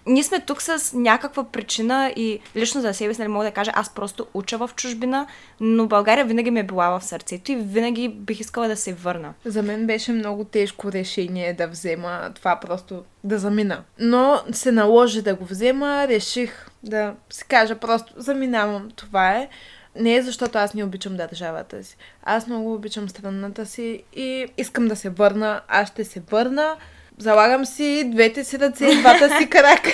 ние 0.06 0.22
сме 0.22 0.40
тук 0.40 0.62
с 0.62 0.93
някаква 0.93 1.44
причина 1.44 2.12
и 2.16 2.40
лично 2.56 2.81
за 2.81 2.94
себе 2.94 3.14
си 3.14 3.22
не 3.22 3.28
мога 3.28 3.44
да 3.44 3.50
кажа, 3.50 3.70
аз 3.75 3.94
просто 3.94 4.26
уча 4.34 4.58
в 4.58 4.70
чужбина, 4.76 5.26
но 5.60 5.87
България 5.87 6.25
винаги 6.25 6.50
ми 6.50 6.60
е 6.60 6.62
била 6.62 6.99
в 6.99 7.04
сърцето 7.04 7.52
и 7.52 7.56
винаги 7.56 8.08
бих 8.08 8.40
искала 8.40 8.69
да 8.69 8.76
се 8.76 8.93
върна. 8.93 9.34
За 9.44 9.62
мен 9.62 9.87
беше 9.87 10.12
много 10.12 10.44
тежко 10.44 10.93
решение 10.93 11.54
да 11.54 11.69
взема 11.69 12.31
това 12.34 12.60
просто 12.60 13.04
да 13.25 13.38
замина. 13.38 13.82
Но 13.99 14.40
се 14.52 14.72
наложи 14.72 15.22
да 15.22 15.34
го 15.34 15.44
взема, 15.44 16.08
реших 16.08 16.66
да 16.82 17.14
си 17.31 17.44
кажа 17.49 17.76
просто 17.76 18.12
заминавам, 18.16 18.88
това 18.96 19.31
е. 19.31 19.49
Не 19.96 20.14
е 20.14 20.22
защото 20.22 20.58
аз 20.58 20.75
не 20.75 20.84
обичам 20.84 21.16
държавата 21.16 21.84
си. 21.84 21.96
Аз 22.22 22.46
много 22.46 22.75
обичам 22.75 23.08
страната 23.08 23.66
си 23.66 24.02
и 24.12 24.46
искам 24.56 24.88
да 24.88 24.96
се 24.96 25.10
върна. 25.10 25.60
Аз 25.69 25.88
ще 25.88 26.04
се 26.04 26.22
върна. 26.31 26.76
Залагам 27.19 27.67
си 27.67 28.05
двете 28.06 28.44
си 28.44 28.59
ръце, 28.59 28.97
двата 29.00 29.38
си 29.38 29.50
крака. 29.50 29.91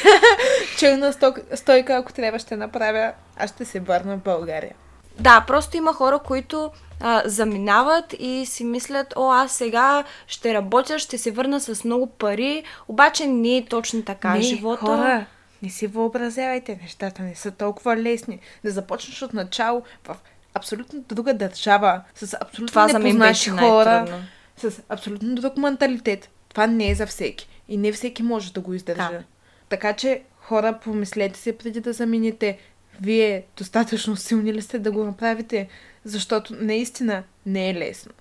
Сток- 1.13 1.55
стойка, 1.57 1.95
ако 1.95 2.13
трябва 2.13 2.39
ще 2.39 2.57
направя. 2.57 3.13
Аз 3.37 3.51
ще 3.51 3.65
се 3.65 3.81
върна 3.81 4.17
в 4.17 4.23
България. 4.23 4.75
Да, 5.21 5.45
просто 5.47 5.77
има 5.77 5.93
хора, 5.93 6.19
които 6.19 6.71
а, 7.01 7.23
заминават 7.25 8.15
и 8.19 8.47
си 8.47 8.65
мислят, 8.65 9.15
о, 9.17 9.33
аз 9.33 9.53
сега 9.53 10.05
ще 10.27 10.55
работя, 10.55 10.99
ще 10.99 11.19
се 11.19 11.31
върна 11.31 11.61
с 11.61 11.85
много 11.85 12.07
пари, 12.07 12.65
обаче 12.89 13.27
не 13.27 13.57
е 13.57 13.65
точно 13.65 14.03
така. 14.03 14.35
не, 14.35 14.41
Живота... 14.41 14.81
хора, 14.81 15.27
не 15.63 15.71
си 15.71 15.87
въобразявайте, 15.87 16.79
нещата 16.83 17.23
не 17.23 17.35
са 17.35 17.51
толкова 17.51 17.97
лесни. 17.97 18.41
Да 18.65 18.71
започнеш 18.71 19.23
от 19.23 19.33
начало 19.33 19.83
в 20.05 20.17
абсолютно 20.55 21.01
друга 21.01 21.35
държава, 21.35 22.01
с 22.15 22.37
абсолютно 22.41 22.67
Това 22.67 22.87
непознати 22.87 23.51
хора, 23.51 24.23
с 24.57 24.83
абсолютно 24.89 25.35
друг 25.35 25.57
менталитет. 25.57 26.31
Това 26.59 26.67
не 26.67 26.91
е 26.91 26.95
за 26.95 27.07
всеки. 27.07 27.49
И 27.69 27.77
не 27.77 27.93
всеки 27.93 28.23
може 28.23 28.53
да 28.53 28.61
го 28.61 28.75
издържа. 28.75 29.11
Да. 29.11 29.23
Така 29.69 29.93
че, 29.93 30.23
хора, 30.41 30.79
помислете 30.85 31.39
се 31.39 31.59
преди 31.59 31.81
да 31.81 31.93
замините. 31.93 32.59
Вие 33.01 33.45
достатъчно 33.57 34.17
силни 34.17 34.55
ли 34.55 34.63
сте 34.63 34.79
да 34.79 34.91
го 34.91 35.05
направите? 35.05 35.69
Защото 36.05 36.55
наистина 36.61 37.23
не 37.47 37.71
е 37.71 37.75
лесно. 37.75 38.13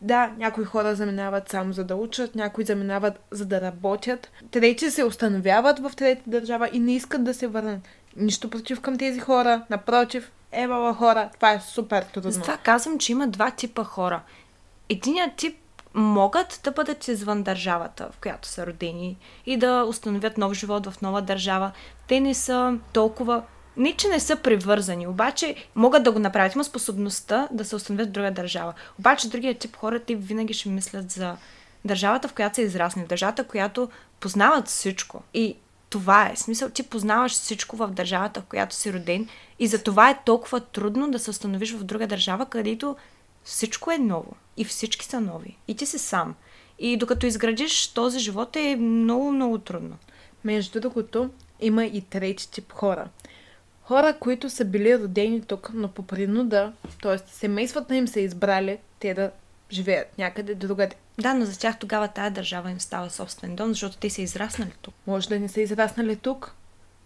Да, 0.00 0.32
някои 0.38 0.64
хора 0.64 0.94
заминават 0.94 1.48
само 1.48 1.72
за 1.72 1.84
да 1.84 1.96
учат, 1.96 2.34
някои 2.34 2.64
заминават 2.64 3.20
за 3.30 3.46
да 3.46 3.60
работят, 3.60 4.30
трети 4.50 4.90
се 4.90 5.04
установяват 5.04 5.78
в 5.78 5.92
трета 5.96 6.22
държава 6.26 6.70
и 6.72 6.78
не 6.78 6.94
искат 6.94 7.24
да 7.24 7.34
се 7.34 7.46
върнат. 7.46 7.80
Нищо 8.16 8.50
против 8.50 8.80
към 8.80 8.98
тези 8.98 9.20
хора, 9.20 9.62
напротив, 9.70 10.32
евала 10.52 10.94
хора, 10.94 11.30
това 11.34 11.52
е 11.52 11.60
супер 11.60 12.02
трудно. 12.02 12.30
Затова 12.30 12.56
казвам, 12.56 12.98
че 12.98 13.12
има 13.12 13.28
два 13.28 13.50
типа 13.50 13.84
хора. 13.84 14.22
Единият 14.88 15.36
тип 15.36 15.56
могат 15.94 16.60
да 16.64 16.70
бъдат 16.70 17.08
извън 17.08 17.42
държавата, 17.42 18.08
в 18.12 18.18
която 18.18 18.48
са 18.48 18.66
родени 18.66 19.16
и 19.46 19.56
да 19.56 19.84
установят 19.88 20.38
нов 20.38 20.52
живот 20.52 20.86
в 20.86 21.00
нова 21.02 21.22
държава. 21.22 21.72
Те 22.08 22.20
не 22.20 22.34
са 22.34 22.78
толкова 22.92 23.42
не, 23.76 23.92
че 23.92 24.08
не 24.08 24.20
са 24.20 24.36
привързани, 24.36 25.06
обаче 25.06 25.54
могат 25.74 26.02
да 26.02 26.12
го 26.12 26.18
направят. 26.18 26.54
Има 26.54 26.64
способността 26.64 27.48
да 27.50 27.64
се 27.64 27.76
установят 27.76 28.08
в 28.08 28.12
друга 28.12 28.30
държава. 28.30 28.74
Обаче 28.98 29.28
другия 29.28 29.54
тип 29.54 29.76
хора, 29.76 30.00
те 30.00 30.14
винаги 30.14 30.54
ще 30.54 30.68
мислят 30.68 31.10
за 31.10 31.36
държавата, 31.84 32.28
в 32.28 32.32
която 32.32 32.54
са 32.54 32.62
израснали, 32.62 33.06
държавата, 33.06 33.44
която 33.44 33.88
познават 34.20 34.68
всичко. 34.68 35.22
И 35.34 35.56
това 35.90 36.26
е. 36.26 36.36
Смисъл, 36.36 36.70
ти 36.70 36.82
познаваш 36.82 37.32
всичко 37.32 37.76
в 37.76 37.88
държавата, 37.88 38.40
в 38.40 38.44
която 38.44 38.74
си 38.74 38.92
роден 38.92 39.28
и 39.58 39.66
за 39.66 39.82
това 39.82 40.10
е 40.10 40.18
толкова 40.24 40.60
трудно 40.60 41.10
да 41.10 41.18
се 41.18 41.30
установиш 41.30 41.72
в 41.74 41.84
друга 41.84 42.06
държава, 42.06 42.46
където 42.46 42.96
всичко 43.44 43.90
е 43.90 43.98
ново 43.98 44.36
и 44.60 44.64
всички 44.64 45.06
са 45.06 45.20
нови. 45.20 45.56
И 45.68 45.74
ти 45.74 45.86
си 45.86 45.98
сам. 45.98 46.34
И 46.78 46.96
докато 46.96 47.26
изградиш 47.26 47.88
този 47.88 48.18
живот 48.18 48.56
е 48.56 48.76
много, 48.76 49.32
много 49.32 49.58
трудно. 49.58 49.96
Между 50.44 50.80
другото, 50.80 51.30
има 51.60 51.84
и 51.84 52.00
трети 52.00 52.50
тип 52.50 52.72
хора. 52.72 53.08
Хора, 53.82 54.16
които 54.20 54.50
са 54.50 54.64
били 54.64 54.98
родени 54.98 55.42
тук, 55.42 55.70
но 55.74 55.88
по 55.88 56.02
принуда, 56.02 56.72
т.е. 57.02 57.18
семействата 57.18 57.96
им 57.96 58.08
са 58.08 58.20
избрали 58.20 58.78
те 58.98 59.14
да 59.14 59.30
живеят 59.72 60.18
някъде 60.18 60.54
другаде. 60.54 60.96
Да, 61.20 61.34
но 61.34 61.44
за 61.44 61.58
тях 61.58 61.78
тогава 61.78 62.08
тая 62.08 62.30
държава 62.30 62.70
им 62.70 62.80
става 62.80 63.10
собствен 63.10 63.56
дом, 63.56 63.68
защото 63.68 63.96
те 63.96 64.10
са 64.10 64.22
израснали 64.22 64.72
тук. 64.82 64.94
Може 65.06 65.28
да 65.28 65.40
не 65.40 65.48
са 65.48 65.60
израснали 65.60 66.16
тук. 66.16 66.54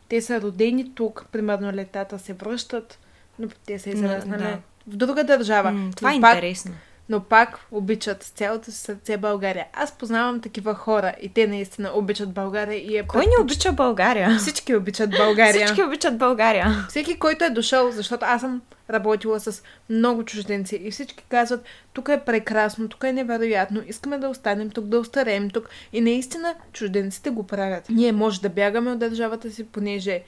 Те 0.09 0.23
са 0.23 0.41
родени 0.41 0.95
тук, 0.95 1.27
примерно 1.33 1.73
летата 1.73 2.19
се 2.19 2.33
връщат, 2.33 2.99
но 3.39 3.49
те 3.67 3.79
са 3.79 3.89
Но, 3.89 3.95
израснали 3.95 4.43
да. 4.43 4.59
в 4.87 4.97
друга 4.97 5.25
държава. 5.25 5.71
М, 5.73 5.91
това 5.97 6.13
е 6.13 6.15
Но 6.15 6.21
пак, 6.21 6.35
интересно. 6.35 6.75
Но 7.09 7.21
пак 7.21 7.67
обичат 7.71 8.23
с 8.23 8.29
цялото 8.29 8.71
си 8.71 8.79
сърце 8.79 9.17
България. 9.17 9.67
Аз 9.73 9.93
познавам 9.93 10.41
такива 10.41 10.75
хора 10.75 11.15
и 11.23 11.29
те 11.29 11.47
наистина 11.47 11.91
обичат 11.95 12.33
България 12.33 12.79
и 12.79 12.97
е 12.97 13.03
Кой 13.07 13.25
не 13.27 13.43
обича 13.43 13.73
България? 13.73 14.39
Всички 14.39 14.77
обичат 14.77 15.11
България. 15.11 15.67
Всички 15.67 15.83
обичат 15.83 16.19
България. 16.19 16.87
Всеки, 16.89 17.19
който 17.19 17.45
е 17.45 17.51
дошъл, 17.51 17.91
защото 17.91 18.25
аз 18.29 18.41
съм 18.41 18.63
работила 18.91 19.41
с 19.41 19.63
много 19.91 20.25
чужденци 20.25 20.81
и 20.83 20.91
всички 20.91 21.25
казват, 21.29 21.65
тук 21.93 22.09
е 22.09 22.21
прекрасно, 22.21 22.89
тук 22.89 23.05
е 23.05 23.13
невероятно, 23.13 23.83
искаме 23.87 24.19
да 24.19 24.29
останем 24.29 24.71
тук, 24.71 24.85
да 24.85 24.99
остареем 24.99 25.51
тук. 25.51 25.69
И 25.93 26.01
наистина 26.01 26.55
чужденците 26.73 27.31
го 27.31 27.47
правят. 27.47 27.89
Ние 27.89 28.13
може 28.13 28.41
да 28.41 28.49
бягаме 28.49 28.91
от 28.91 28.99
държавата 28.99 29.51
си, 29.51 29.65
понеже 29.65 30.23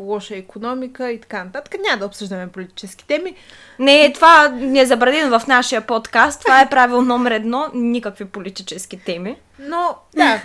лоша 0.00 0.36
економика 0.36 1.10
и 1.10 1.20
така 1.20 1.44
нататък. 1.44 1.74
Няма 1.88 1.98
да 1.98 2.06
обсъждаме 2.06 2.48
политически 2.48 3.06
теми. 3.06 3.34
Не, 3.78 4.12
това 4.12 4.48
не 4.48 4.80
е 4.80 4.86
забранено 4.86 5.38
в 5.38 5.46
нашия 5.46 5.86
подкаст. 5.86 6.40
Това 6.40 6.60
е 6.60 6.70
правил 6.70 7.02
номер 7.02 7.30
едно. 7.30 7.70
Никакви 7.74 8.24
политически 8.24 9.04
теми. 9.04 9.36
Но, 9.58 9.96
да, 10.16 10.42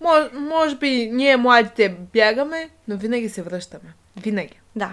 може, 0.00 0.28
може 0.32 0.76
би 0.76 1.10
ние 1.12 1.36
младите 1.36 1.88
бягаме, 1.88 2.70
но 2.88 2.96
винаги 2.96 3.28
се 3.28 3.42
връщаме. 3.42 3.94
Винаги. 4.16 4.60
Да. 4.76 4.90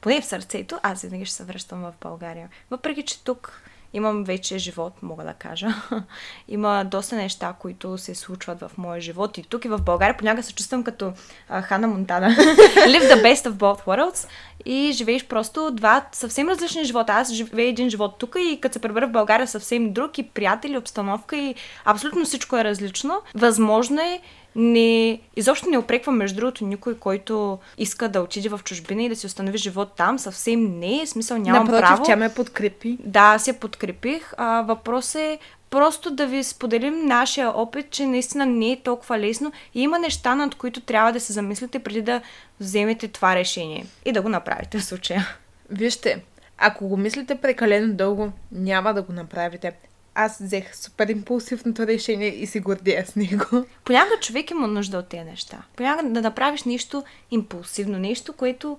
Поне 0.00 0.20
в 0.20 0.24
сърцето, 0.24 0.78
аз 0.82 1.02
винаги 1.02 1.24
ще 1.24 1.34
се 1.34 1.44
връщам 1.44 1.82
в 1.82 1.92
България. 2.00 2.48
Въпреки, 2.70 3.02
че 3.02 3.24
тук 3.24 3.62
имам 3.92 4.24
вече 4.24 4.58
живот, 4.58 4.92
мога 5.02 5.24
да 5.24 5.32
кажа. 5.32 5.68
Има 6.48 6.84
доста 6.84 7.16
неща, 7.16 7.54
които 7.58 7.98
се 7.98 8.14
случват 8.14 8.60
в 8.60 8.70
моя 8.78 9.00
живот 9.00 9.38
и 9.38 9.42
тук 9.42 9.64
и 9.64 9.68
в 9.68 9.82
България. 9.82 10.16
Понякога 10.16 10.42
се 10.42 10.54
чувствам 10.54 10.84
като 10.84 11.12
а, 11.48 11.62
Хана 11.62 11.88
Монтана. 11.88 12.28
Live 12.30 13.14
the 13.14 13.22
best 13.22 13.50
of 13.50 13.52
both 13.52 13.86
worlds 13.86 14.28
и 14.64 14.92
живееш 14.92 15.26
просто 15.26 15.70
два 15.70 16.06
съвсем 16.12 16.48
различни 16.48 16.84
живота. 16.84 17.12
Аз 17.12 17.32
живея 17.32 17.68
един 17.68 17.90
живот 17.90 18.14
тук 18.18 18.36
и 18.38 18.58
като 18.60 18.72
се 18.72 18.78
пребера 18.78 19.06
в 19.06 19.12
България 19.12 19.46
съвсем 19.46 19.92
друг 19.92 20.18
и 20.18 20.28
приятели, 20.28 20.78
обстановка 20.78 21.36
и 21.36 21.54
абсолютно 21.84 22.24
всичко 22.24 22.56
е 22.56 22.64
различно. 22.64 23.20
Възможно 23.34 24.00
е 24.00 24.20
не, 24.56 25.20
изобщо 25.36 25.70
не 25.70 25.78
опреквам, 25.78 26.16
между 26.16 26.36
другото, 26.36 26.64
никой, 26.64 26.98
който 26.98 27.58
иска 27.78 28.08
да 28.08 28.20
отиде 28.20 28.48
в 28.48 28.60
чужбина 28.64 29.02
и 29.02 29.08
да 29.08 29.16
си 29.16 29.26
установи 29.26 29.58
живот 29.58 29.92
там. 29.96 30.18
Съвсем 30.18 30.78
не, 30.78 31.06
смисъл 31.06 31.38
нямам 31.38 31.64
Напротив, 31.64 31.88
право. 31.88 32.02
тя 32.04 32.16
ме 32.16 32.34
подкрепи. 32.34 32.98
Да, 33.04 33.38
я 33.48 33.54
подкрепих. 33.54 34.32
А, 34.36 34.62
въпрос 34.62 35.14
е 35.14 35.38
просто 35.70 36.10
да 36.10 36.26
ви 36.26 36.44
споделим 36.44 37.06
нашия 37.06 37.50
опит, 37.50 37.90
че 37.90 38.06
наистина 38.06 38.46
не 38.46 38.72
е 38.72 38.80
толкова 38.82 39.18
лесно 39.18 39.52
и 39.74 39.82
има 39.82 39.98
неща, 39.98 40.34
над 40.34 40.54
които 40.54 40.80
трябва 40.80 41.12
да 41.12 41.20
се 41.20 41.32
замислите 41.32 41.78
преди 41.78 42.02
да 42.02 42.20
вземете 42.60 43.08
това 43.08 43.34
решение 43.34 43.86
и 44.04 44.12
да 44.12 44.22
го 44.22 44.28
направите 44.28 44.78
в 44.78 44.84
случая. 44.84 45.28
Вижте, 45.70 46.22
ако 46.58 46.88
го 46.88 46.96
мислите 46.96 47.34
прекалено 47.34 47.94
дълго, 47.94 48.32
няма 48.52 48.94
да 48.94 49.02
го 49.02 49.12
направите. 49.12 49.72
Аз 50.14 50.38
взех 50.40 50.76
супер 50.76 51.08
импулсивното 51.08 51.86
решение 51.86 52.28
и 52.28 52.46
се 52.46 52.60
гордея 52.60 53.06
с 53.06 53.16
него. 53.16 53.44
Понякога 53.84 54.20
човек 54.20 54.50
има 54.50 54.66
нужда 54.66 54.98
от 54.98 55.08
тези 55.08 55.24
неща. 55.24 55.62
Понякога 55.76 56.10
да 56.10 56.20
направиш 56.20 56.64
нещо 56.64 57.02
импулсивно, 57.30 57.98
нещо, 57.98 58.32
което... 58.32 58.78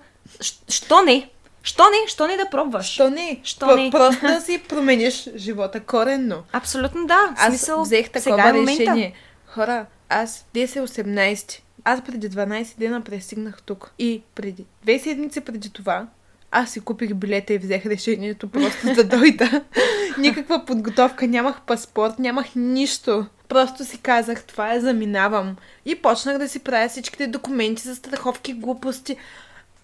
Що 0.68 1.02
не? 1.02 1.28
Що 1.62 1.82
не? 1.82 2.08
Що 2.08 2.26
не 2.26 2.36
да 2.36 2.50
пробваш? 2.50 2.86
Що 2.86 3.10
не? 3.10 3.40
Що 3.42 3.66
Про- 3.66 3.76
не? 3.76 3.90
Просто 3.90 4.26
да 4.26 4.40
си 4.46 4.62
промениш 4.68 5.28
живота 5.36 5.80
коренно. 5.80 6.42
Абсолютно 6.52 7.06
да. 7.06 7.34
Аз 7.36 7.54
смисъл, 7.54 7.82
взех 7.82 8.10
такова 8.10 8.48
е 8.48 8.52
момента. 8.52 8.82
решение. 8.82 9.12
Хора, 9.46 9.86
аз 10.08 10.46
10-18. 10.54 11.60
Аз 11.84 12.04
преди 12.04 12.30
12 12.30 12.78
дена 12.78 13.00
пристигнах 13.00 13.62
тук. 13.62 13.92
И 13.98 14.22
преди 14.34 14.64
две 14.82 14.98
седмици 14.98 15.40
преди 15.40 15.70
това, 15.70 16.06
аз 16.52 16.70
си 16.70 16.80
купих 16.80 17.14
билета 17.14 17.54
и 17.54 17.58
взех 17.58 17.86
решението 17.86 18.48
просто 18.48 18.94
да 18.94 19.04
дойда. 19.04 19.62
Никаква 20.18 20.64
подготовка, 20.64 21.26
нямах 21.26 21.60
паспорт, 21.60 22.18
нямах 22.18 22.46
нищо. 22.56 23.26
Просто 23.48 23.84
си 23.84 23.98
казах, 23.98 24.44
това 24.44 24.74
е 24.74 24.80
заминавам. 24.80 25.56
И 25.86 25.94
почнах 25.94 26.38
да 26.38 26.48
си 26.48 26.58
правя 26.58 26.88
всичките 26.88 27.26
документи 27.26 27.82
за 27.82 27.96
страховки, 27.96 28.52
глупости. 28.52 29.16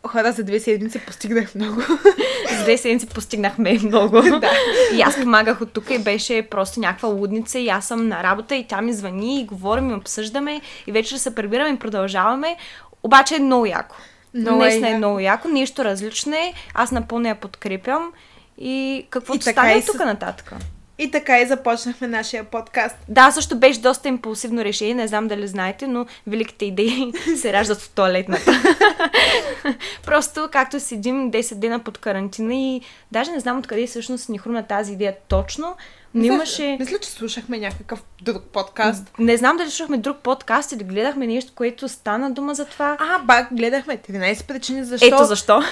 Хора, 0.07 0.33
за 0.33 0.45
две 0.45 0.61
седмици 0.61 0.99
постигнах 0.99 1.55
много. 1.55 1.81
За 2.57 2.63
две 2.63 2.77
седмици 2.77 3.07
постигнахме 3.07 3.79
много. 3.83 4.23
Да. 4.41 4.51
И 4.95 5.01
аз 5.01 5.17
помагах 5.17 5.61
от 5.61 5.73
тук 5.73 5.91
и 5.91 5.99
беше 5.99 6.43
просто 6.51 6.81
някаква 6.81 7.09
лудница 7.09 7.59
и 7.59 7.69
аз 7.69 7.87
съм 7.87 8.09
на 8.09 8.23
работа 8.23 8.55
и 8.57 8.67
тя 8.67 8.81
ми 8.81 8.93
звъни 8.93 9.41
и 9.41 9.45
говорим 9.45 9.91
и 9.91 9.95
обсъждаме 9.95 10.61
и 10.87 10.93
вечер 10.93 11.17
се 11.17 11.35
прибираме 11.35 11.71
и 11.71 11.79
продължаваме. 11.79 12.57
Обаче 13.03 13.37
е 13.37 13.41
много 13.41 13.67
яко. 13.67 13.97
Много 14.35 14.65
е 14.65 14.69
Днес 14.69 14.77
е 14.77 14.81
яко. 14.81 14.97
много 14.97 15.21
яко, 15.21 15.49
нещо 15.49 15.85
различно 15.85 16.35
е. 16.35 16.53
Аз 16.75 16.91
напълно 16.91 17.29
я 17.29 17.35
подкрепям 17.35 18.13
и 18.59 19.07
каквото 19.11 19.39
И 19.41 19.43
стане 19.43 19.73
и 19.73 19.83
с- 19.83 19.87
тук 19.87 19.97
нататък. 19.97 20.53
И 21.01 21.11
така 21.11 21.41
и 21.41 21.47
започнахме 21.47 22.07
нашия 22.07 22.45
подкаст. 22.45 22.97
Да, 23.09 23.31
също 23.31 23.57
беше 23.57 23.81
доста 23.81 24.09
импулсивно 24.09 24.65
решение, 24.65 24.95
не 24.95 25.09
знам 25.09 25.29
дали 25.29 25.47
знаете, 25.47 25.87
но 25.87 26.07
великите 26.27 26.65
идеи 26.65 27.13
се 27.37 27.53
раждат 27.53 27.79
в 27.79 27.91
туалетната. 27.91 28.53
Просто 30.05 30.49
както 30.53 30.81
седим 30.81 31.33
10 31.33 31.55
дена 31.55 31.79
под 31.79 31.99
карантина 31.99 32.55
и 32.55 32.81
даже 33.13 33.31
не 33.31 33.41
знам 33.41 33.59
откъде 33.59 33.87
всъщност 33.87 34.29
ни 34.29 34.39
хрумна 34.39 34.63
тази 34.63 34.93
идея 34.93 35.15
точно, 35.29 35.77
но 36.19 36.23
Мисля, 36.23 36.35
имаше... 36.35 36.77
Мисля, 36.81 36.99
че 36.99 37.11
слушахме 37.11 37.59
някакъв 37.59 38.03
друг 38.23 38.43
подкаст. 38.43 39.13
Не 39.19 39.37
знам 39.37 39.57
дали 39.57 39.71
слушахме 39.71 39.97
друг 39.97 40.17
подкаст 40.17 40.73
или 40.73 40.85
гледахме 40.85 41.27
нещо, 41.27 41.53
което 41.55 41.89
стана 41.89 42.31
дума 42.31 42.55
за 42.55 42.65
това. 42.65 42.97
А, 43.01 43.19
бак, 43.19 43.49
гледахме 43.53 43.99
13 43.99 44.47
причини 44.47 44.85
защо. 44.85 45.07
Ето 45.07 45.25
защо. 45.25 45.63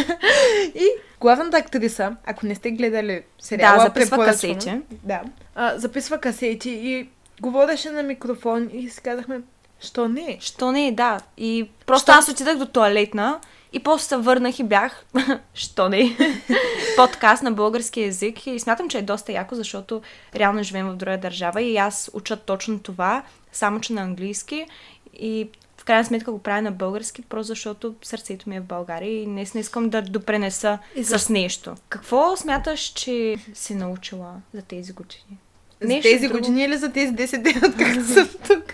И 0.74 0.88
главната 1.20 1.56
актриса, 1.56 2.16
ако 2.26 2.46
не 2.46 2.54
сте 2.54 2.70
гледали 2.70 3.22
сериала, 3.38 3.76
Да, 3.76 3.82
записва 3.82 4.24
касети. 4.24 4.80
Да. 4.90 5.20
А, 5.54 5.78
записва 5.78 6.18
касети 6.18 6.70
и 6.70 7.08
говореше 7.40 7.90
на 7.90 8.02
микрофон 8.02 8.70
и 8.72 8.88
си 8.88 9.00
казахме, 9.00 9.40
що 9.80 10.08
не? 10.08 10.36
Що 10.40 10.72
не, 10.72 10.92
да. 10.92 11.20
И 11.36 11.68
просто 11.86 12.12
Що? 12.12 12.18
аз 12.18 12.28
отидах 12.28 12.58
до 12.58 12.66
туалетна 12.66 13.40
и 13.72 13.80
после 13.80 14.04
се 14.06 14.16
върнах 14.16 14.58
и 14.58 14.64
бях, 14.64 15.04
що 15.54 15.88
не, 15.88 16.16
подкаст 16.96 17.42
на 17.42 17.52
български 17.52 18.00
язик 18.00 18.46
и 18.46 18.60
смятам, 18.60 18.88
че 18.88 18.98
е 18.98 19.02
доста 19.02 19.32
яко, 19.32 19.54
защото 19.54 20.02
реално 20.34 20.62
живеем 20.62 20.88
в 20.88 20.96
друга 20.96 21.18
държава 21.18 21.62
и 21.62 21.76
аз 21.76 22.10
уча 22.12 22.36
точно 22.36 22.78
това, 22.78 23.22
само 23.52 23.80
че 23.80 23.92
на 23.92 24.02
английски 24.02 24.66
и 25.14 25.48
в 25.78 25.84
крайна 25.84 26.04
сметка 26.04 26.32
го 26.32 26.38
правя 26.38 26.62
на 26.62 26.72
български, 26.72 27.22
просто 27.22 27.46
защото 27.48 27.94
сърцето 28.02 28.48
ми 28.48 28.56
е 28.56 28.60
в 28.60 28.64
България 28.64 29.22
и 29.22 29.26
днес 29.26 29.54
не 29.54 29.60
искам 29.60 29.90
да 29.90 30.02
допренеса 30.02 30.78
И 30.96 31.04
с 31.04 31.28
нещо. 31.28 31.74
Какво 31.88 32.36
смяташ, 32.36 32.80
че 32.80 33.36
си 33.54 33.74
научила 33.74 34.34
за 34.54 34.62
тези 34.62 34.92
години? 34.92 35.38
За 35.80 35.88
Нещо 35.88 36.10
тези 36.10 36.28
друго? 36.28 36.38
години 36.40 36.64
или 36.64 36.76
за 36.76 36.92
тези 36.92 37.12
10 37.12 37.42
дни, 37.42 37.54
откакто 37.68 38.04
съм 38.04 38.28
тук? 38.46 38.64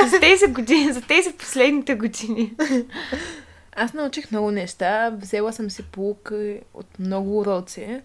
За 0.10 0.20
тези 0.20 0.46
години, 0.46 0.92
за 0.92 1.00
тези 1.00 1.32
последните 1.32 1.94
години. 1.94 2.52
Аз 3.76 3.92
научих 3.92 4.30
много 4.30 4.50
неща, 4.50 5.10
взела 5.10 5.52
съм 5.52 5.70
си 5.70 5.82
полука 5.82 6.34
от 6.74 6.98
много 6.98 7.38
уроци. 7.38 8.02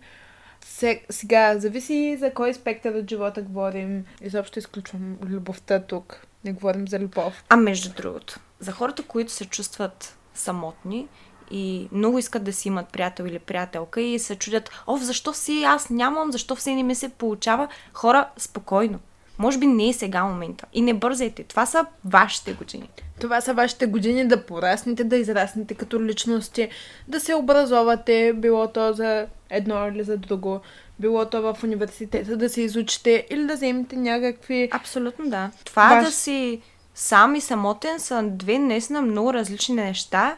Се- 0.66 1.02
Сега, 1.10 1.60
зависи 1.60 2.18
за 2.20 2.34
кой 2.34 2.54
спектър 2.54 2.94
от 2.94 3.10
живота 3.10 3.42
говорим. 3.42 4.06
Изобщо 4.22 4.60
изключвам 4.60 5.18
любовта 5.26 5.80
тук. 5.80 6.22
Не 6.46 6.52
говорим 6.54 6.88
за 6.88 7.00
любов. 7.00 7.44
А 7.50 7.56
между 7.58 7.94
другото, 7.94 8.40
за 8.60 8.72
хората, 8.72 9.04
които 9.04 9.32
се 9.32 9.46
чувстват 9.46 10.18
самотни 10.34 11.08
и 11.52 11.90
много 11.92 12.20
искат 12.20 12.44
да 12.44 12.54
си 12.54 12.68
имат 12.68 12.90
приятел 12.90 13.24
или 13.24 13.40
приятелка 13.40 14.02
и 14.02 14.20
се 14.20 14.36
чудят, 14.36 14.70
о, 14.88 14.98
защо 14.98 15.34
си 15.34 15.64
аз 15.64 15.90
нямам, 15.90 16.32
защо 16.32 16.56
все 16.56 16.76
не 16.76 16.84
ми 16.84 16.96
се 16.96 17.10
получава, 17.10 17.68
хора, 17.94 18.30
спокойно. 18.38 19.00
Може 19.40 19.58
би 19.58 19.68
не 19.68 19.90
е 19.90 19.94
сега 19.94 20.24
момента. 20.24 20.66
И 20.74 20.82
не 20.82 20.94
бързайте. 20.94 21.44
Това 21.44 21.66
са 21.66 21.86
вашите 22.06 22.54
години. 22.54 22.90
Това 23.22 23.42
са 23.42 23.54
вашите 23.54 23.86
години 23.86 24.28
да 24.28 24.46
пораснете, 24.46 25.04
да 25.04 25.18
израснете 25.18 25.74
като 25.74 26.04
личности, 26.04 26.70
да 27.08 27.20
се 27.20 27.36
образовате, 27.36 28.34
било 28.36 28.68
то 28.68 28.94
за 28.94 29.28
едно 29.50 29.88
или 29.88 30.04
за 30.04 30.18
друго, 30.18 30.60
било 31.00 31.26
то 31.26 31.42
в 31.42 31.64
университета 31.64 32.38
да 32.38 32.50
се 32.50 32.62
изучите 32.62 33.28
или 33.30 33.46
да 33.46 33.56
вземете 33.56 33.96
някакви... 33.96 34.70
Абсолютно 34.72 35.30
да. 35.30 35.52
Това 35.66 35.90
Ваш- 35.90 36.06
да 36.06 36.12
си 36.12 36.62
сам 36.96 37.36
и 37.36 37.42
самотен 37.42 38.00
са 38.00 38.24
две 38.24 38.60
наистина 38.60 39.02
много 39.02 39.34
различни 39.34 39.76
неща 39.76 40.36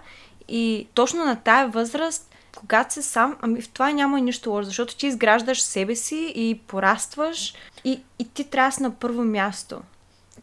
и 0.48 0.88
точно 0.94 1.26
на 1.26 1.36
тая 1.36 1.68
възраст, 1.68 2.31
когато 2.58 2.94
си 2.94 3.02
сам, 3.02 3.38
ами 3.42 3.62
в 3.62 3.70
това 3.70 3.92
няма 3.92 4.20
нищо 4.20 4.50
лошо, 4.50 4.66
защото 4.66 4.98
ти 4.98 5.08
изграждаш 5.08 5.62
себе 5.62 5.96
си 5.96 6.34
и 6.36 6.60
порастваш 6.68 7.54
и, 7.84 8.00
и 8.20 8.30
ти 8.34 8.44
трябва 8.44 8.72
да 8.78 8.84
на 8.84 8.92
първо 8.92 9.24
място. 9.24 9.82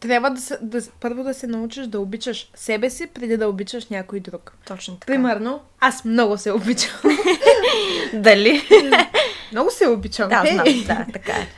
Трябва 0.00 0.30
да, 0.30 0.40
се, 0.40 0.58
да 0.62 0.82
първо 1.00 1.22
да 1.22 1.34
се 1.34 1.46
научиш 1.46 1.86
да 1.86 2.00
обичаш 2.00 2.50
себе 2.54 2.90
си, 2.90 3.06
преди 3.06 3.36
да 3.36 3.48
обичаш 3.48 3.88
някой 3.88 4.20
друг. 4.20 4.52
Точно 4.66 4.96
така. 4.96 5.12
Примерно, 5.12 5.60
аз 5.80 6.04
много 6.04 6.38
се 6.38 6.52
обичам. 6.52 7.00
Дали? 8.14 8.62
много 9.52 9.70
се 9.70 9.88
обичам. 9.88 10.28
да, 10.28 10.44
знам, 10.52 10.84
да, 10.86 11.06
така 11.12 11.32
е. 11.32 11.48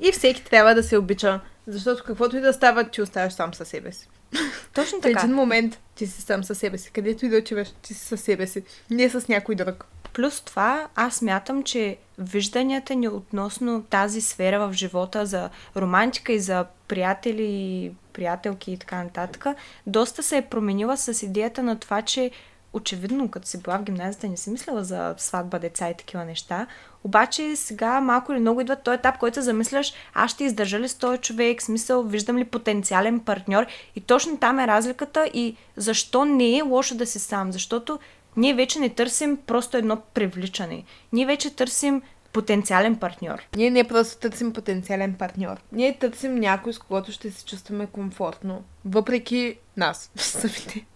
И 0.08 0.12
всеки 0.12 0.44
трябва 0.44 0.74
да 0.74 0.82
се 0.82 0.98
обича. 0.98 1.40
Защото 1.66 2.04
каквото 2.04 2.36
и 2.36 2.40
да 2.40 2.52
става, 2.52 2.84
ти 2.84 3.02
оставаш 3.02 3.32
сам 3.32 3.54
със 3.54 3.68
себе 3.68 3.92
си. 3.92 4.08
Точно 4.74 4.98
В 4.98 5.00
така. 5.00 5.20
един 5.20 5.34
момент 5.34 5.80
ти 5.94 6.06
си 6.06 6.22
сам 6.22 6.44
със 6.44 6.58
себе 6.58 6.78
си. 6.78 6.90
Където 6.90 7.26
и 7.26 7.28
да 7.28 7.36
отиваш, 7.36 7.68
ти 7.82 7.94
си 7.94 8.00
със 8.00 8.20
себе 8.20 8.46
си. 8.46 8.62
Не 8.90 9.08
с 9.08 9.28
някой 9.28 9.54
друг. 9.54 9.86
Плюс 10.12 10.40
това, 10.40 10.88
аз 10.94 11.22
мятам, 11.22 11.62
че 11.62 11.96
вижданията 12.18 12.94
ни 12.94 13.08
относно 13.08 13.82
тази 13.82 14.20
сфера 14.20 14.68
в 14.68 14.72
живота 14.72 15.26
за 15.26 15.50
романтика 15.76 16.32
и 16.32 16.40
за 16.40 16.66
приятели 16.88 17.46
и 17.48 17.92
приятелки 18.12 18.72
и 18.72 18.78
така 18.78 19.04
нататък, 19.04 19.46
доста 19.86 20.22
се 20.22 20.36
е 20.36 20.42
променила 20.42 20.96
с 20.96 21.22
идеята 21.22 21.62
на 21.62 21.78
това, 21.78 22.02
че 22.02 22.30
очевидно, 22.72 23.28
като 23.28 23.48
си 23.48 23.62
била 23.62 23.78
в 23.78 23.82
гимназията, 23.82 24.28
не 24.28 24.36
си 24.36 24.50
мислила 24.50 24.84
за 24.84 25.14
сватба, 25.18 25.58
деца 25.58 25.90
и 25.90 25.96
такива 25.96 26.24
неща. 26.24 26.66
Обаче 27.04 27.56
сега 27.56 28.00
малко 28.00 28.32
или 28.32 28.40
много 28.40 28.60
идва 28.60 28.76
този 28.76 28.94
етап, 28.94 29.18
който 29.18 29.34
се 29.34 29.42
замисляш, 29.42 29.92
аз 30.14 30.30
ще 30.30 30.44
издържа 30.44 30.80
ли 30.80 30.88
с 30.88 30.94
този 30.94 31.18
човек, 31.18 31.62
смисъл, 31.62 32.02
виждам 32.02 32.38
ли 32.38 32.44
потенциален 32.44 33.20
партньор. 33.20 33.66
И 33.96 34.00
точно 34.00 34.38
там 34.38 34.58
е 34.58 34.66
разликата 34.66 35.30
и 35.34 35.56
защо 35.76 36.24
не 36.24 36.58
е 36.58 36.62
лошо 36.62 36.94
да 36.94 37.06
си 37.06 37.18
сам. 37.18 37.52
Защото 37.52 37.98
ние 38.36 38.54
вече 38.54 38.78
не 38.78 38.88
търсим 38.88 39.36
просто 39.36 39.76
едно 39.76 40.00
привличане. 40.14 40.84
Ние 41.12 41.26
вече 41.26 41.56
търсим 41.56 42.02
потенциален 42.32 42.96
партньор. 42.96 43.38
Ние 43.56 43.70
не 43.70 43.88
просто 43.88 44.20
търсим 44.20 44.52
потенциален 44.52 45.14
партньор. 45.14 45.56
Ние 45.72 45.98
търсим 45.98 46.34
някой, 46.34 46.72
с 46.72 46.78
когото 46.78 47.12
ще 47.12 47.30
се 47.30 47.44
чувстваме 47.44 47.86
комфортно. 47.86 48.64
Въпреки 48.84 49.58
нас, 49.76 50.10
самите. 50.16 50.86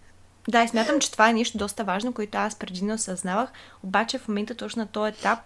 Да, 0.47 0.63
и 0.63 0.67
смятам, 0.67 0.99
че 0.99 1.11
това 1.11 1.29
е 1.29 1.33
нещо 1.33 1.57
доста 1.57 1.83
важно, 1.83 2.13
което 2.13 2.37
аз 2.37 2.55
преди 2.55 2.83
не 2.83 2.93
осъзнавах, 2.93 3.49
обаче 3.83 4.17
в 4.17 4.27
момента 4.27 4.55
точно 4.55 4.81
на 4.81 4.87
този 4.87 5.09
етап 5.09 5.39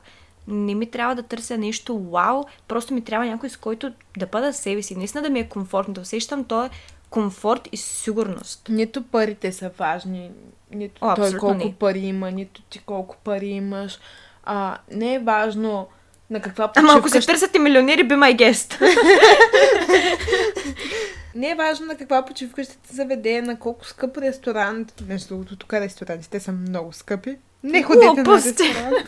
не 0.48 0.76
ми 0.76 0.92
трябва 0.92 1.16
да 1.16 1.24
търся 1.24 1.58
нещо 1.58 2.00
вау, 2.00 2.44
просто 2.68 2.94
ми 2.94 3.04
трябва 3.04 3.26
някой 3.26 3.50
с 3.50 3.58
който 3.58 3.92
да 4.18 4.26
бъда 4.26 4.54
себе 4.54 4.82
си. 4.82 4.96
Наистина 4.96 5.24
да 5.24 5.30
ми 5.30 5.40
е 5.40 5.50
комфортно, 5.50 5.94
да 5.94 6.02
усещам 6.02 6.44
този 6.44 6.70
комфорт 7.10 7.70
и 7.72 7.78
сигурност. 7.78 8.66
Нито 8.70 9.04
парите 9.04 9.52
са 9.52 9.72
важни, 9.78 10.32
нито 10.72 11.06
О, 11.06 11.16
той 11.16 11.38
колко 11.38 11.54
не. 11.54 11.76
пари 11.80 12.00
има, 12.00 12.32
нито 12.32 12.62
ти 12.62 12.80
колко 12.80 13.18
пари 13.24 13.48
имаш. 13.48 14.00
А, 14.44 14.78
не 14.92 15.14
е 15.14 15.20
важно 15.20 15.88
на 16.30 16.42
каква 16.42 16.72
Ама 16.76 16.94
ако 16.94 17.10
се 17.10 17.14
почивка 17.14 17.34
търсят 17.34 17.56
и 17.56 17.60
милионери, 17.60 18.04
би 18.04 18.16
my 18.16 18.36
guest. 18.36 18.82
Не 21.36 21.50
е 21.50 21.56
важно 21.56 21.86
на 21.86 21.96
каква 21.96 22.26
почивка 22.26 22.64
ще 22.64 22.78
те 22.78 22.96
заведе, 22.96 23.42
на 23.42 23.60
колко 23.60 23.86
скъп 23.86 24.18
ресторант. 24.18 24.94
Между 25.08 25.28
другото, 25.28 25.56
тук 25.56 25.74
ресторантите 25.74 26.40
са 26.40 26.52
много 26.52 26.94
скъпи. 26.94 27.38
Не 27.64 27.84
ходете 27.84 28.24
на 28.24 28.38
ресторант. 28.38 28.96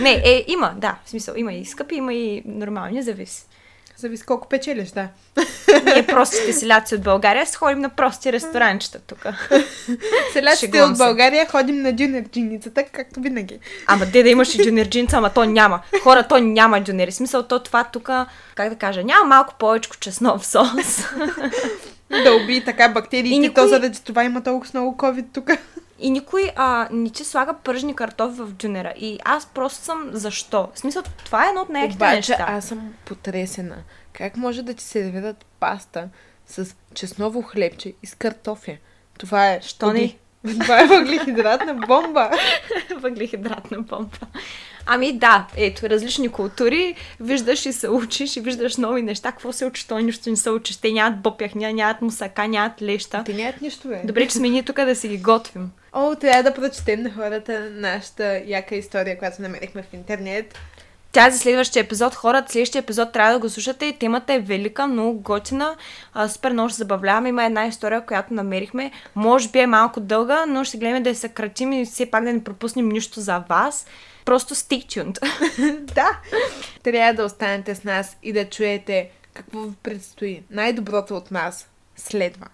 не, 0.00 0.22
е, 0.24 0.44
има, 0.48 0.74
да, 0.78 0.98
в 1.04 1.10
смисъл, 1.10 1.34
има 1.36 1.52
и 1.52 1.64
скъпи, 1.64 1.94
има 1.94 2.14
и 2.14 2.42
нормални, 2.46 3.02
зависи. 3.02 3.46
Зависи 3.96 4.26
колко 4.26 4.48
печелиш, 4.48 4.90
да. 4.90 5.08
Ние 5.84 6.06
простите 6.06 6.52
селяци 6.52 6.94
от 6.94 7.02
България 7.02 7.46
си 7.46 7.56
ходим 7.56 7.78
на 7.78 7.88
прости 7.88 8.32
ресторанчета 8.32 8.98
тук. 9.06 9.26
Селяците 10.32 10.82
от. 10.82 10.98
България 10.98 11.46
ходим 11.46 11.82
на 11.82 11.92
дюнерджиницата, 11.92 12.84
както 12.92 13.20
винаги. 13.20 13.58
Ама 13.86 14.06
де 14.06 14.22
да 14.22 14.28
имаш 14.28 14.54
и 14.54 14.62
джунерджинца, 14.64 15.16
ама 15.16 15.30
то 15.30 15.44
няма. 15.44 15.80
Хора, 16.02 16.28
то 16.28 16.38
няма 16.38 16.84
джунери. 16.84 17.10
В 17.10 17.14
Смисъл, 17.14 17.42
то 17.42 17.62
това 17.62 17.84
тук, 17.84 18.10
как 18.54 18.68
да 18.68 18.76
кажа, 18.76 19.04
няма 19.04 19.24
малко 19.24 19.54
повече 19.58 19.90
чеснов 20.00 20.46
сос. 20.46 21.04
Да 22.10 22.36
уби 22.42 22.64
така 22.64 22.88
бактериите, 22.88 23.36
И 23.36 23.38
никой- 23.38 23.54
то 23.62 23.68
заради 23.68 24.00
това 24.02 24.24
има 24.24 24.42
толкова 24.42 24.70
много 24.74 24.96
COVID 24.96 25.24
тук. 25.32 25.50
И 25.98 26.10
никой 26.10 26.50
а, 26.56 26.88
не 26.92 27.10
ти 27.10 27.24
слага 27.24 27.54
пържени 27.54 27.96
картофи 27.96 28.40
в 28.40 28.52
джунера. 28.52 28.94
И 28.98 29.18
аз 29.24 29.46
просто 29.46 29.84
съм 29.84 30.10
защо. 30.12 30.68
В 30.74 30.78
смисъл, 30.78 31.02
това 31.24 31.46
е 31.46 31.48
едно 31.48 31.60
от 31.60 31.68
най-яките 31.68 32.04
неща. 32.06 32.46
аз 32.48 32.64
съм 32.64 32.94
потресена. 33.04 33.76
Как 34.12 34.36
може 34.36 34.62
да 34.62 34.74
ти 34.74 34.84
сервират 34.84 35.46
паста 35.60 36.08
с 36.46 36.74
чесново 36.94 37.42
хлебче 37.42 37.92
и 38.02 38.06
с 38.06 38.14
картофи? 38.14 38.78
Това 39.18 39.50
е... 39.50 39.60
Що 39.62 39.92
не? 39.92 40.16
Това 40.60 40.82
е 40.82 40.86
въглехидратна 40.86 41.74
бомба. 41.74 42.30
Въглехидратна 42.96 43.86
помпа. 43.86 44.26
Ами 44.86 45.12
да, 45.12 45.46
ето, 45.56 45.88
различни 45.88 46.28
култури, 46.28 46.94
виждаш 47.20 47.66
и 47.66 47.72
се 47.72 47.88
учиш 47.88 48.36
и 48.36 48.40
виждаш 48.40 48.76
нови 48.76 49.02
неща. 49.02 49.32
Какво 49.32 49.52
се 49.52 49.66
учи, 49.66 49.88
то 49.88 49.98
нищо 49.98 50.30
не 50.30 50.36
се 50.36 50.50
учиш. 50.50 50.76
Те 50.76 50.92
нямат 50.92 51.20
бопях, 51.20 51.54
нямат 51.54 52.02
мусака, 52.02 52.48
нямат 52.48 52.82
леща. 52.82 53.22
Те 53.26 53.34
нямат 53.34 53.60
нищо, 53.60 53.88
бе. 53.88 54.00
Добре, 54.04 54.28
че 54.28 54.34
сме 54.36 54.48
ние 54.48 54.62
тук 54.62 54.76
да 54.76 54.94
си 54.94 55.08
ги 55.08 55.18
готвим. 55.18 55.70
О, 55.92 56.14
трябва 56.14 56.42
да 56.42 56.54
прочетем 56.54 57.02
на 57.02 57.10
хората 57.10 57.70
нашата 57.72 58.42
яка 58.46 58.76
история, 58.76 59.18
която 59.18 59.42
намерихме 59.42 59.82
в 59.82 59.94
интернет. 59.94 60.58
Тя 61.16 61.30
за 61.30 61.38
следващия 61.38 61.80
епизод, 61.80 62.14
хората, 62.14 62.52
следващия 62.52 62.80
епизод 62.80 63.12
трябва 63.12 63.32
да 63.32 63.38
го 63.38 63.48
слушате. 63.48 63.96
Темата 64.00 64.32
е 64.32 64.38
велика, 64.38 64.86
много 64.86 65.20
готина, 65.20 65.76
а, 66.14 66.28
супер 66.28 66.52
много 66.52 66.68
ще 66.68 66.76
забавляваме. 66.76 67.28
Има 67.28 67.44
една 67.44 67.66
история, 67.66 68.06
която 68.06 68.34
намерихме. 68.34 68.90
Може 69.14 69.48
би 69.48 69.58
е 69.58 69.66
малко 69.66 70.00
дълга, 70.00 70.46
но 70.46 70.64
ще 70.64 70.78
гледаме 70.78 71.00
да 71.00 71.08
я 71.08 71.14
съкратим 71.14 71.72
и 71.72 71.84
все 71.84 72.10
пак 72.10 72.24
да 72.24 72.32
не 72.32 72.44
пропуснем 72.44 72.88
нищо 72.88 73.20
за 73.20 73.38
вас. 73.48 73.86
Просто 74.24 74.54
stay 74.54 74.86
tuned. 74.86 75.20
да! 75.94 76.20
Трябва 76.82 77.14
да 77.14 77.24
останете 77.24 77.74
с 77.74 77.84
нас 77.84 78.16
и 78.22 78.32
да 78.32 78.48
чуете 78.48 79.10
какво 79.34 79.60
ви 79.60 79.74
предстои. 79.82 80.42
Най-доброто 80.50 81.16
от 81.16 81.30
нас 81.30 81.68
следва. 81.96 82.46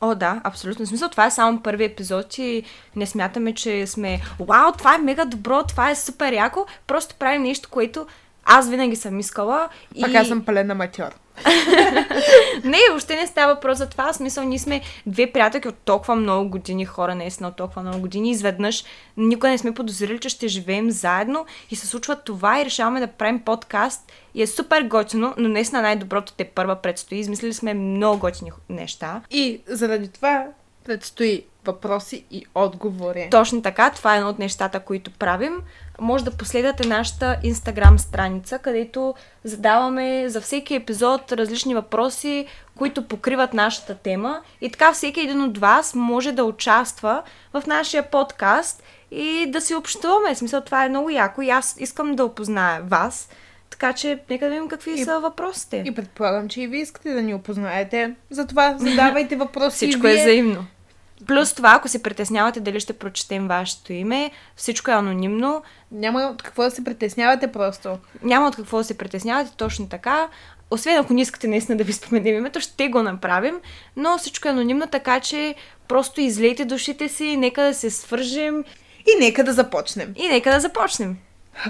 О, 0.00 0.14
да, 0.14 0.40
абсолютно. 0.44 0.84
В 0.84 0.88
смисъл, 0.88 1.08
това 1.08 1.26
е 1.26 1.30
само 1.30 1.62
първи 1.62 1.84
епизод 1.84 2.38
и 2.38 2.62
не 2.96 3.06
смятаме, 3.06 3.54
че 3.54 3.86
сме 3.86 4.20
вау, 4.40 4.72
това 4.72 4.94
е 4.94 4.98
мега 4.98 5.24
добро, 5.24 5.62
това 5.62 5.90
е 5.90 5.96
супер 5.96 6.32
яко. 6.32 6.66
Просто 6.86 7.14
правим 7.14 7.42
нещо, 7.42 7.68
което 7.70 8.06
аз 8.44 8.68
винаги 8.68 8.96
съм 8.96 9.20
искала. 9.20 9.68
Пак 10.00 10.12
и... 10.12 10.16
аз 10.16 10.28
съм 10.28 10.44
пълен 10.44 10.70
аматьор. 10.70 11.10
Не, 12.64 12.78
въобще 12.90 13.16
не 13.16 13.26
става 13.26 13.54
въпрос 13.54 13.78
за 13.78 13.88
това. 13.88 14.12
Смисъл, 14.12 14.44
ние 14.44 14.58
сме 14.58 14.80
две 15.06 15.32
приятелки 15.32 15.68
от 15.68 15.74
толкова 15.74 16.16
много 16.16 16.50
години, 16.50 16.84
хора 16.84 17.14
наистина 17.14 17.48
от 17.48 17.56
толкова 17.56 17.82
много 17.82 18.00
години. 18.00 18.30
Изведнъж 18.30 18.84
никога 19.16 19.48
не 19.48 19.58
сме 19.58 19.74
подозирали, 19.74 20.18
че 20.18 20.28
ще 20.28 20.48
живеем 20.48 20.90
заедно 20.90 21.46
и 21.70 21.76
се 21.76 21.86
случва 21.86 22.16
това 22.16 22.60
и 22.60 22.64
решаваме 22.64 23.00
да 23.00 23.06
правим 23.06 23.40
подкаст. 23.40 24.12
И 24.34 24.42
е 24.42 24.46
супер 24.46 24.82
готино, 24.82 25.34
но 25.36 25.48
наистина 25.48 25.82
най-доброто 25.82 26.32
те 26.32 26.44
първа 26.44 26.76
предстои. 26.76 27.18
Измислили 27.18 27.54
сме 27.54 27.74
много 27.74 28.18
готини 28.18 28.50
неща. 28.68 29.22
И 29.30 29.60
заради 29.66 30.08
това 30.08 30.46
предстои 30.84 31.44
въпроси 31.64 32.24
и 32.30 32.46
отговори. 32.54 33.28
Точно 33.30 33.62
така, 33.62 33.90
това 33.90 34.14
е 34.14 34.16
едно 34.16 34.30
от 34.30 34.38
нещата, 34.38 34.80
които 34.80 35.10
правим. 35.10 35.62
Може 36.00 36.24
да 36.24 36.30
последвате 36.30 36.88
нашата 36.88 37.36
инстаграм 37.42 37.98
страница, 37.98 38.58
където 38.58 39.14
задаваме 39.44 40.28
за 40.28 40.40
всеки 40.40 40.74
епизод 40.74 41.32
различни 41.32 41.74
въпроси, 41.74 42.46
които 42.78 43.08
покриват 43.08 43.54
нашата 43.54 43.94
тема. 43.94 44.40
И 44.60 44.70
така 44.70 44.92
всеки 44.92 45.20
един 45.20 45.42
от 45.42 45.58
вас 45.58 45.94
може 45.94 46.32
да 46.32 46.44
участва 46.44 47.22
в 47.52 47.62
нашия 47.66 48.02
подкаст 48.02 48.82
и 49.10 49.46
да 49.48 49.60
си 49.60 49.74
общуваме. 49.74 50.34
В 50.34 50.38
смисъл, 50.38 50.60
това 50.60 50.84
е 50.84 50.88
много 50.88 51.10
яко 51.10 51.42
и 51.42 51.50
аз 51.50 51.76
искам 51.78 52.16
да 52.16 52.24
опозная 52.24 52.82
вас. 52.82 53.28
Така 53.70 53.92
че, 53.92 54.18
нека 54.30 54.44
да 54.44 54.50
видим 54.50 54.68
какви 54.68 54.92
И- 54.92 55.04
са 55.04 55.20
въпросите. 55.20 55.82
И 55.86 55.94
предполагам, 55.94 56.48
че 56.48 56.60
и 56.62 56.66
вие 56.66 56.80
искате 56.80 57.12
да 57.12 57.22
ни 57.22 57.34
опознаете. 57.34 58.14
Затова 58.30 58.74
задавайте 58.78 59.36
въпроси. 59.36 59.76
Всичко 59.86 60.06
и 60.06 60.10
е 60.10 60.12
вие. 60.12 60.22
взаимно. 60.22 60.66
Плюс 61.26 61.54
това, 61.54 61.72
ако 61.74 61.88
се 61.88 62.02
притеснявате 62.02 62.60
дали 62.60 62.80
ще 62.80 62.92
прочетем 62.92 63.48
вашето 63.48 63.92
име, 63.92 64.30
всичко 64.56 64.90
е 64.90 64.94
анонимно. 64.94 65.62
Няма 65.92 66.20
от 66.20 66.42
какво 66.42 66.62
да 66.62 66.70
се 66.70 66.84
притеснявате 66.84 67.52
просто. 67.52 67.98
Няма 68.22 68.48
от 68.48 68.56
какво 68.56 68.78
да 68.78 68.84
се 68.84 68.98
притеснявате, 68.98 69.50
точно 69.56 69.88
така. 69.88 70.28
Освен 70.70 70.96
ако 70.98 71.12
не 71.12 71.20
искате 71.20 71.48
наистина 71.48 71.78
да 71.78 71.84
ви 71.84 71.92
споменем 71.92 72.36
името, 72.36 72.60
ще 72.60 72.88
го 72.88 73.02
направим, 73.02 73.54
но 73.96 74.18
всичко 74.18 74.48
е 74.48 74.50
анонимно, 74.50 74.86
така 74.86 75.20
че 75.20 75.54
просто 75.88 76.20
излейте 76.20 76.64
душите 76.64 77.08
си, 77.08 77.36
нека 77.36 77.62
да 77.62 77.74
се 77.74 77.90
свържем 77.90 78.64
И 79.06 79.20
нека 79.20 79.44
да 79.44 79.52
започнем. 79.52 80.14
и 80.16 80.28
нека 80.28 80.50
да 80.50 80.60
започнем. 80.60 81.16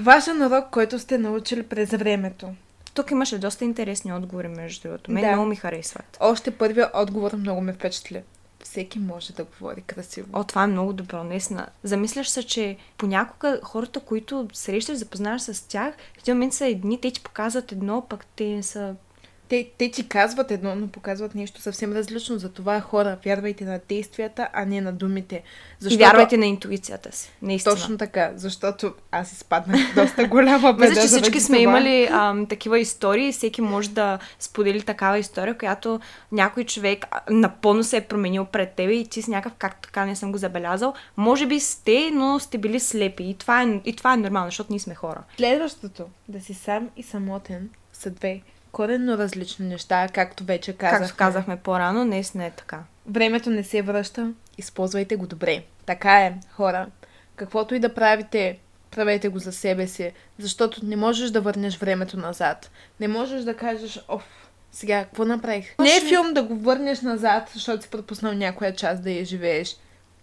Важен 0.00 0.42
урок, 0.42 0.64
който 0.70 0.98
сте 0.98 1.18
научили 1.18 1.62
през 1.62 1.90
времето. 1.90 2.48
Тук 2.94 3.10
имаше 3.10 3.38
доста 3.38 3.64
интересни 3.64 4.12
отговори, 4.12 4.48
между 4.48 4.82
другото. 4.82 5.10
Мен 5.10 5.22
Да. 5.24 5.28
много 5.30 5.46
ми 5.46 5.56
харесват. 5.56 6.16
Още 6.20 6.50
първият 6.50 6.90
отговор 6.94 7.32
много 7.32 7.60
ме 7.60 7.72
впечатли. 7.72 8.22
Всеки 8.64 8.98
може 8.98 9.32
да 9.32 9.44
говори 9.44 9.82
красиво. 9.82 10.28
О, 10.32 10.44
това 10.44 10.64
е 10.64 10.66
много 10.66 10.92
добро, 10.92 11.24
наистина. 11.24 11.66
Замисляш 11.82 12.28
се, 12.28 12.42
че 12.42 12.76
понякога 12.98 13.60
хората, 13.62 14.00
които 14.00 14.48
срещаш, 14.52 14.96
запознаваш 14.96 15.42
с 15.42 15.68
тях, 15.68 15.94
в 15.94 16.18
един 16.18 16.34
момент 16.34 16.54
са 16.54 16.66
едни, 16.66 17.00
те 17.00 17.10
ти 17.10 17.22
показват 17.22 17.72
едно, 17.72 18.06
пък 18.08 18.26
те 18.26 18.62
са 18.62 18.94
Те, 19.54 19.70
те 19.78 19.90
ти 19.90 20.08
казват 20.08 20.50
едно, 20.50 20.74
но 20.74 20.88
показват 20.88 21.34
нещо 21.34 21.60
съвсем 21.60 21.92
различно. 21.92 22.38
Затова 22.38 22.80
хора, 22.80 23.18
вярвайте 23.24 23.64
на 23.64 23.80
действията, 23.88 24.48
а 24.52 24.64
не 24.64 24.80
на 24.80 24.92
думите. 24.92 25.42
Защото... 25.78 26.02
И 26.02 26.04
вярвайте 26.04 26.36
на 26.36 26.46
интуицията 26.46 27.16
си. 27.16 27.32
Наистина. 27.42 27.74
Точно 27.74 27.98
така, 27.98 28.32
защото 28.36 28.94
аз 29.10 29.32
изпаднах 29.32 29.94
доста 29.94 30.24
голяма 30.24 30.72
беда. 30.72 30.88
Мисля, 30.88 31.02
че 31.02 31.08
всички 31.08 31.40
сме 31.40 31.56
това. 31.56 31.62
имали 31.62 32.08
ам, 32.10 32.46
такива 32.46 32.78
истории. 32.78 33.32
Всеки 33.32 33.60
може 33.60 33.90
да 33.90 34.18
сподели 34.38 34.82
такава 34.82 35.18
история, 35.18 35.58
която 35.58 36.00
някой 36.32 36.64
човек 36.64 37.06
напълно 37.30 37.84
се 37.84 37.96
е 37.96 38.00
променил 38.00 38.44
пред 38.44 38.72
тебе 38.72 38.92
и 38.92 39.08
ти 39.08 39.22
с 39.22 39.28
някакъв, 39.28 39.58
как 39.58 39.82
така 39.82 40.04
не 40.04 40.16
съм 40.16 40.32
го 40.32 40.38
забелязал. 40.38 40.94
Може 41.16 41.46
би 41.46 41.60
сте, 41.60 42.10
но 42.12 42.38
сте 42.38 42.58
били 42.58 42.80
слепи. 42.80 43.24
И 43.24 43.34
това 43.34 43.62
е, 43.62 43.80
и 43.84 43.96
това 43.96 44.14
е 44.14 44.16
нормално, 44.16 44.46
защото 44.46 44.72
ние 44.72 44.80
сме 44.80 44.94
хора. 44.94 45.22
Следващото, 45.36 46.04
да 46.28 46.40
си 46.40 46.54
сам 46.54 46.90
и 46.96 47.02
самотен, 47.02 47.70
са 47.92 48.10
две 48.10 48.40
коренно 48.74 49.18
различни 49.18 49.66
неща, 49.66 50.08
както 50.14 50.44
вече 50.44 50.72
казах. 50.72 51.00
Както 51.00 51.16
казахме 51.16 51.56
по-рано, 51.56 52.04
днес 52.04 52.34
не 52.34 52.46
е 52.46 52.50
така. 52.50 52.82
Времето 53.06 53.50
не 53.50 53.64
се 53.64 53.82
връща, 53.82 54.32
използвайте 54.58 55.16
го 55.16 55.26
добре. 55.26 55.64
Така 55.86 56.20
е, 56.20 56.34
хора. 56.52 56.86
каквото 57.36 57.74
и 57.74 57.78
да 57.78 57.94
правите, 57.94 58.58
правете 58.90 59.28
го 59.28 59.38
за 59.38 59.52
себе 59.52 59.86
си, 59.86 60.12
защото 60.38 60.86
не 60.86 60.96
можеш 60.96 61.30
да 61.30 61.40
върнеш 61.40 61.78
времето 61.78 62.16
назад. 62.16 62.70
Не 63.00 63.08
можеш 63.08 63.42
да 63.42 63.56
кажеш, 63.56 64.00
оф, 64.08 64.50
сега, 64.72 65.04
какво 65.04 65.24
направих? 65.24 65.74
Не 65.78 65.96
е 65.96 66.00
филм 66.00 66.34
да 66.34 66.42
го 66.42 66.56
върнеш 66.56 67.00
назад, 67.00 67.50
защото 67.54 67.82
си 67.82 67.90
пропуснал 67.90 68.32
някоя 68.32 68.74
част 68.74 69.02
да 69.02 69.10
я 69.10 69.24
живееш. 69.24 69.76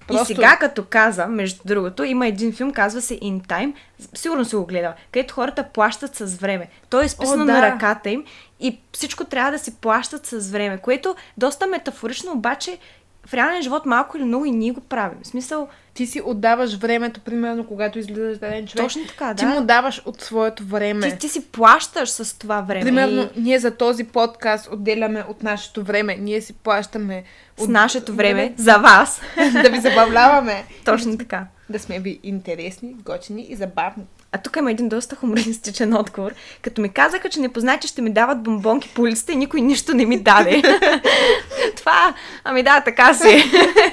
Просто... 0.08 0.32
И 0.32 0.36
сега, 0.36 0.58
като 0.58 0.86
каза, 0.90 1.28
между 1.28 1.62
другото, 1.66 2.04
има 2.04 2.28
един 2.28 2.54
филм, 2.54 2.72
казва 2.72 3.02
се 3.02 3.20
In 3.20 3.48
Time, 3.48 3.74
сигурно 4.14 4.46
си 4.46 4.56
го 4.56 4.66
гледал, 4.66 4.94
където 5.12 5.34
хората 5.34 5.64
плащат 5.64 6.16
с 6.16 6.36
време. 6.36 6.70
То 6.90 7.02
е 7.02 7.06
изписано 7.06 7.44
О, 7.44 7.46
да. 7.46 7.54
на 7.54 7.62
ръката 7.62 8.10
им 8.10 8.26
и 8.60 8.80
всичко 8.92 9.26
трябва 9.26 9.52
да 9.52 9.60
си 9.60 9.76
плащат 9.76 10.26
с 10.26 10.52
време, 10.52 10.78
което 10.78 11.16
доста 11.38 11.68
метафорично, 11.68 12.32
обаче 12.32 12.78
в 13.26 13.34
реален 13.34 13.62
живот 13.62 13.86
малко 13.86 14.18
или 14.18 14.24
много 14.24 14.46
и 14.46 14.52
ние 14.52 14.72
го 14.72 14.82
правим. 14.82 15.20
В 15.24 15.28
смисъл, 15.28 15.68
ти 15.94 16.08
си 16.08 16.22
отдаваш 16.26 16.76
времето, 16.76 17.20
примерно, 17.20 17.68
когато 17.68 18.00
излизаш 18.00 18.38
да 18.38 18.48
даден 18.48 18.68
човек. 18.68 18.86
Точно 18.86 19.08
така, 19.08 19.28
да. 19.28 19.36
Ти 19.36 19.46
му 19.46 19.62
даваш 19.62 20.02
от 20.06 20.22
своето 20.22 20.64
време. 20.64 21.12
Ти, 21.12 21.18
ти 21.18 21.30
си 21.30 21.46
плащаш 21.46 22.10
с 22.10 22.40
това 22.40 22.62
време. 22.62 22.82
Примерно, 22.82 23.30
и... 23.36 23.42
ние 23.42 23.60
за 23.60 23.72
този 23.72 24.04
подкаст 24.04 24.70
отделяме 24.72 25.24
от 25.30 25.44
нашето 25.44 25.84
време. 25.84 26.16
Ние 26.16 26.42
си 26.42 26.54
плащаме 26.54 27.24
с 27.58 27.64
от... 27.64 27.70
нашето 27.70 28.14
време 28.14 28.54
за 28.58 28.78
вас. 28.78 29.22
да 29.64 29.70
ви 29.70 29.80
забавляваме. 29.80 30.64
Точно 30.86 31.18
така. 31.18 31.48
Да 31.70 31.80
сме 31.80 32.00
ви 32.00 32.20
интересни, 32.24 32.94
готини 32.94 33.42
и 33.50 33.56
забавни. 33.56 34.04
А 34.34 34.38
тук 34.38 34.56
има 34.58 34.72
един 34.72 34.89
доста 34.89 35.15
хумористичен 35.15 35.94
отговор. 35.94 36.32
Като 36.62 36.82
ми 36.82 36.89
казаха, 36.89 37.30
че 37.30 37.39
не 37.39 37.50
познат, 37.50 37.82
че 37.82 37.88
ще 37.88 38.02
ми 38.02 38.13
дават 38.13 38.44
бомбонки 38.44 38.89
по 38.89 39.02
улицата 39.02 39.36
никой 39.36 39.62
нищо 39.62 39.94
не 39.94 40.06
ми 40.06 40.20
даде. 40.20 40.62
Това, 41.76 42.13
ами 42.44 42.63
да, 42.63 42.82
така 42.82 43.13
си. 43.13 43.44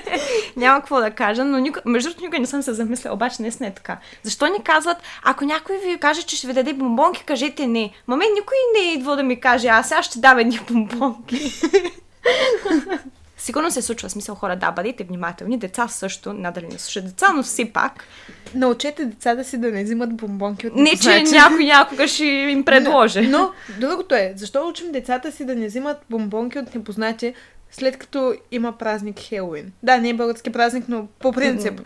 Няма 0.56 0.80
какво 0.80 1.00
да 1.00 1.10
кажа, 1.10 1.44
но 1.44 1.58
никой, 1.58 1.82
между 1.84 2.08
другото 2.08 2.24
никога 2.24 2.38
не 2.38 2.46
съм 2.46 2.62
се 2.62 2.72
замисляла, 2.72 3.14
обаче 3.14 3.42
не 3.42 3.48
е 3.48 3.74
така. 3.74 3.98
Защо 4.22 4.46
ни 4.46 4.62
казват, 4.64 4.96
ако 5.22 5.44
някой 5.44 5.78
ви 5.78 5.98
каже, 5.98 6.22
че 6.22 6.36
ще 6.36 6.46
ви 6.46 6.52
даде 6.52 6.72
бомбонки, 6.72 7.24
кажете 7.24 7.66
не. 7.66 7.90
Маме, 8.06 8.24
никой 8.24 8.56
не 8.74 8.90
е 8.90 8.94
идва 8.94 9.16
да 9.16 9.22
ми 9.22 9.40
каже, 9.40 9.68
аз 9.68 9.88
сега 9.88 10.02
ще 10.02 10.18
дам 10.18 10.38
едни 10.38 10.60
бомбонки. 10.70 11.52
Сигурно 13.38 13.70
се 13.70 13.82
случва 13.82 14.10
смисъл 14.10 14.34
хора, 14.34 14.56
да, 14.56 14.70
бъдете 14.70 15.04
внимателни, 15.04 15.58
деца 15.58 15.88
също, 15.88 16.32
надали 16.32 16.66
не 16.66 16.78
слушат 16.78 17.04
деца, 17.04 17.32
но 17.36 17.42
все 17.42 17.72
пак. 17.72 18.04
Научете 18.54 19.04
децата 19.04 19.44
си 19.44 19.58
да 19.58 19.70
не 19.70 19.84
взимат 19.84 20.14
бомбонки 20.14 20.66
от 20.66 20.74
Не, 20.74 20.96
че 20.96 21.22
някой 21.22 21.64
някога 21.64 22.08
ще 22.08 22.24
им 22.24 22.64
предложи. 22.64 23.20
Но, 23.20 23.38
но 23.38 23.52
другото 23.80 24.14
е, 24.14 24.32
защо 24.36 24.68
учим 24.68 24.92
децата 24.92 25.32
си 25.32 25.44
да 25.44 25.54
не 25.54 25.66
взимат 25.66 25.98
бомбонки 26.10 26.58
от 26.58 26.74
непознати, 26.74 27.34
след 27.70 27.96
като 27.96 28.34
има 28.50 28.78
празник 28.78 29.20
Хелуин. 29.20 29.72
Да, 29.82 29.98
не 29.98 30.08
е 30.08 30.14
български 30.14 30.52
празник, 30.52 30.84
но 30.88 31.06
по 31.18 31.32
принцип. 31.32 31.80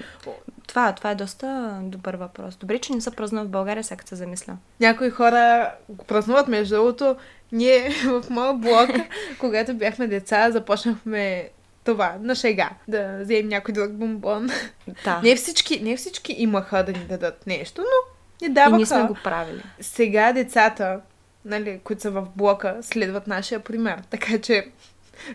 Това, 0.67 0.93
това 0.93 1.11
е 1.11 1.15
доста 1.15 1.79
добър 1.83 2.15
въпрос. 2.15 2.57
Добре, 2.57 2.79
че 2.79 2.93
не 2.93 3.01
са 3.01 3.11
празнуват 3.11 3.49
в 3.49 3.51
България, 3.51 3.85
сега 3.85 4.03
се 4.07 4.17
замисля. 4.17 4.57
Някои 4.81 5.11
хора 5.11 5.73
го 5.89 6.05
празнуват, 6.05 6.49
между 6.49 6.75
другото. 6.75 7.17
Ние 7.53 7.91
в 8.05 8.25
моя 8.31 8.55
блог, 8.55 8.91
когато 9.39 9.75
бяхме 9.75 10.07
деца, 10.07 10.51
започнахме 10.51 11.49
това, 11.85 12.17
на 12.21 12.35
шега, 12.35 12.71
да 12.89 13.19
вземем 13.21 13.49
някой 13.49 13.75
друг 13.75 13.93
бомбон. 13.93 14.51
Да. 15.05 15.21
Не 15.25 15.37
всички, 15.37 15.81
не 15.81 15.97
всички 15.97 16.33
имаха 16.39 16.85
да 16.85 16.93
ни 16.93 17.05
дадат 17.05 17.47
нещо, 17.47 17.81
но 17.81 18.13
ни 18.49 18.55
даваха. 18.55 18.75
И 18.75 18.77
ние 18.77 18.87
сме 18.87 19.03
го 19.03 19.17
правили. 19.25 19.63
Сега 19.81 20.33
децата, 20.33 21.01
нали, 21.45 21.81
които 21.85 22.03
са 22.03 22.11
в 22.11 22.27
блока, 22.37 22.79
следват 22.81 23.27
нашия 23.27 23.61
пример. 23.61 24.03
Така 24.11 24.39
че 24.39 24.67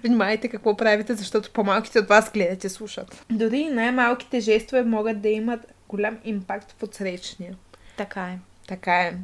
Внимайте 0.03 0.47
какво 0.47 0.77
правите, 0.77 1.13
защото 1.13 1.51
по-малките 1.51 1.99
от 1.99 2.08
вас 2.08 2.32
гледат 2.32 2.63
и 2.63 2.69
слушат. 2.69 3.25
Дори 3.30 3.69
най-малките 3.69 4.39
жестове 4.39 4.84
могат 4.84 5.21
да 5.21 5.30
имат 5.30 5.60
голям 5.89 6.17
импакт 6.23 6.75
в 6.80 6.84
отсречния. 6.84 7.56
Така 7.97 8.23
е. 8.23 8.39
Така 8.67 9.01
е. 9.01 9.17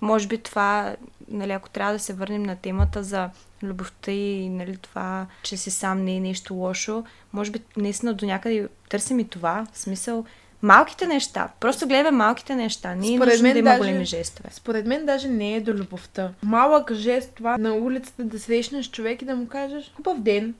Може 0.00 0.26
би 0.26 0.38
това, 0.38 0.96
нали, 1.28 1.52
ако 1.52 1.70
трябва 1.70 1.92
да 1.92 1.98
се 1.98 2.12
върнем 2.12 2.42
на 2.42 2.56
темата 2.56 3.02
за 3.02 3.30
любовта 3.62 4.12
и 4.12 4.48
нали, 4.48 4.76
това, 4.76 5.26
че 5.42 5.56
си 5.56 5.70
сам 5.70 6.04
не 6.04 6.16
е 6.16 6.20
нещо 6.20 6.54
лошо, 6.54 7.04
може 7.32 7.50
би 7.50 7.60
наистина 7.76 8.14
до 8.14 8.26
някъде 8.26 8.68
търсим 8.88 9.18
и 9.18 9.28
това. 9.28 9.66
В 9.72 9.78
смисъл, 9.78 10.24
Малките 10.62 11.06
неща. 11.06 11.48
Просто 11.60 11.86
гледаме 11.86 12.10
малките 12.10 12.54
неща. 12.54 12.94
Не 12.94 13.14
е 13.14 13.18
нужно 13.18 13.52
да 13.52 13.58
има 13.58 13.70
даже, 13.70 13.78
големи 13.78 14.04
жестове. 14.04 14.48
Според 14.52 14.86
мен 14.86 15.06
даже 15.06 15.28
не 15.28 15.54
е 15.54 15.60
до 15.60 15.72
любовта. 15.72 16.30
Малък 16.42 16.92
жест 16.92 17.32
това 17.34 17.58
на 17.58 17.74
улицата 17.74 18.24
да 18.24 18.40
срещнеш 18.40 18.90
човек 18.90 19.22
и 19.22 19.24
да 19.24 19.36
му 19.36 19.46
кажеш 19.48 19.92
хубав 19.96 20.20
ден. 20.20 20.54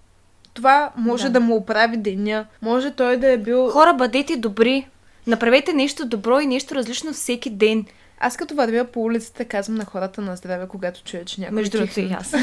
Това 0.54 0.90
може 0.96 1.24
да, 1.24 1.30
да 1.30 1.40
му 1.40 1.56
оправи 1.56 1.96
деня. 1.96 2.46
Може 2.62 2.90
той 2.90 3.16
да 3.16 3.30
е 3.30 3.38
бил... 3.38 3.70
Хора, 3.70 3.94
бъдете 3.94 4.36
добри. 4.36 4.88
Направете 5.26 5.72
нещо 5.72 6.06
добро 6.06 6.40
и 6.40 6.46
нещо 6.46 6.74
различно 6.74 7.12
всеки 7.12 7.50
ден. 7.50 7.84
Аз 8.18 8.36
като 8.36 8.54
вървя 8.54 8.84
по 8.84 9.02
улицата 9.02 9.44
казвам 9.44 9.76
на 9.76 9.84
хората 9.84 10.20
на 10.20 10.36
здраве, 10.36 10.68
когато 10.68 11.02
чуя, 11.04 11.24
че 11.24 11.40
някой 11.40 11.54
Между 11.54 11.78
другото 11.78 12.00
и 12.00 12.12
аз. 12.12 12.34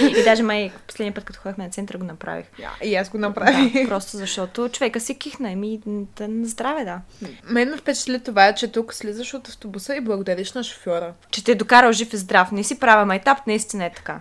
и 0.00 0.24
даже 0.24 0.42
май 0.42 0.72
последния 0.86 1.14
път, 1.14 1.24
като 1.24 1.40
ходихме 1.40 1.64
на 1.64 1.70
центъра, 1.70 1.98
го 1.98 2.04
направих. 2.04 2.46
Yeah, 2.58 2.84
и 2.84 2.94
аз 2.94 3.08
го 3.10 3.18
направих. 3.18 3.72
Да, 3.72 3.88
просто 3.88 4.16
защото 4.16 4.68
човека 4.68 5.00
си 5.00 5.18
кихна 5.18 5.50
и 5.50 5.56
ми 5.56 5.80
да 5.86 6.28
на 6.28 6.46
здраве, 6.46 6.84
да. 6.84 7.00
Мен 7.44 7.70
ме 7.70 7.76
впечатли 7.76 8.20
това, 8.20 8.52
че 8.52 8.72
тук 8.72 8.94
слизаш 8.94 9.34
от 9.34 9.48
автобуса 9.48 9.96
и 9.96 10.00
благодариш 10.00 10.52
на 10.52 10.64
шофьора. 10.64 11.14
Че 11.30 11.44
те 11.44 11.52
е 11.52 11.54
докарал 11.54 11.92
жив 11.92 12.12
и 12.12 12.16
здрав. 12.16 12.52
Не 12.52 12.64
си 12.64 12.78
права 12.78 13.06
майтап, 13.06 13.46
наистина 13.46 13.84
е 13.84 13.92
така. 13.92 14.20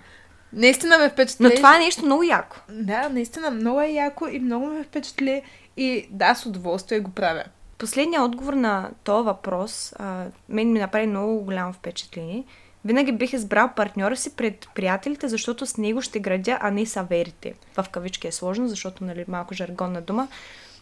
Наистина 0.53 0.97
ме 0.97 1.09
впечатли. 1.09 1.43
Но 1.43 1.49
това 1.49 1.75
е 1.75 1.79
нещо 1.79 2.05
много 2.05 2.23
яко. 2.23 2.57
Да, 2.69 3.09
наистина 3.09 3.51
много 3.51 3.81
е 3.81 3.87
яко 3.87 4.27
и 4.27 4.39
много 4.39 4.65
ме 4.65 4.83
впечатли. 4.83 5.41
И 5.77 6.07
да, 6.09 6.35
с 6.35 6.45
удоволствие 6.45 6.99
го 6.99 7.11
правя 7.11 7.43
последния 7.83 8.23
отговор 8.23 8.53
на 8.53 8.89
този 9.03 9.25
въпрос 9.25 9.93
а, 9.99 10.25
мен 10.49 10.71
ми 10.71 10.79
направи 10.79 11.07
много 11.07 11.39
голямо 11.41 11.73
впечатление. 11.73 12.43
Винаги 12.85 13.11
бих 13.11 13.33
избрал 13.33 13.69
партньора 13.75 14.15
си 14.15 14.35
пред 14.35 14.67
приятелите, 14.75 15.27
защото 15.27 15.65
с 15.65 15.77
него 15.77 16.01
ще 16.01 16.19
градя, 16.19 16.57
а 16.61 16.71
не 16.71 16.85
саверите. 16.85 17.53
В 17.77 17.85
кавички 17.91 18.27
е 18.27 18.31
сложно, 18.31 18.67
защото 18.67 19.03
нали, 19.03 19.25
малко 19.27 19.53
жаргонна 19.53 20.01
дума. 20.01 20.27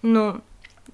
Но 0.03 0.35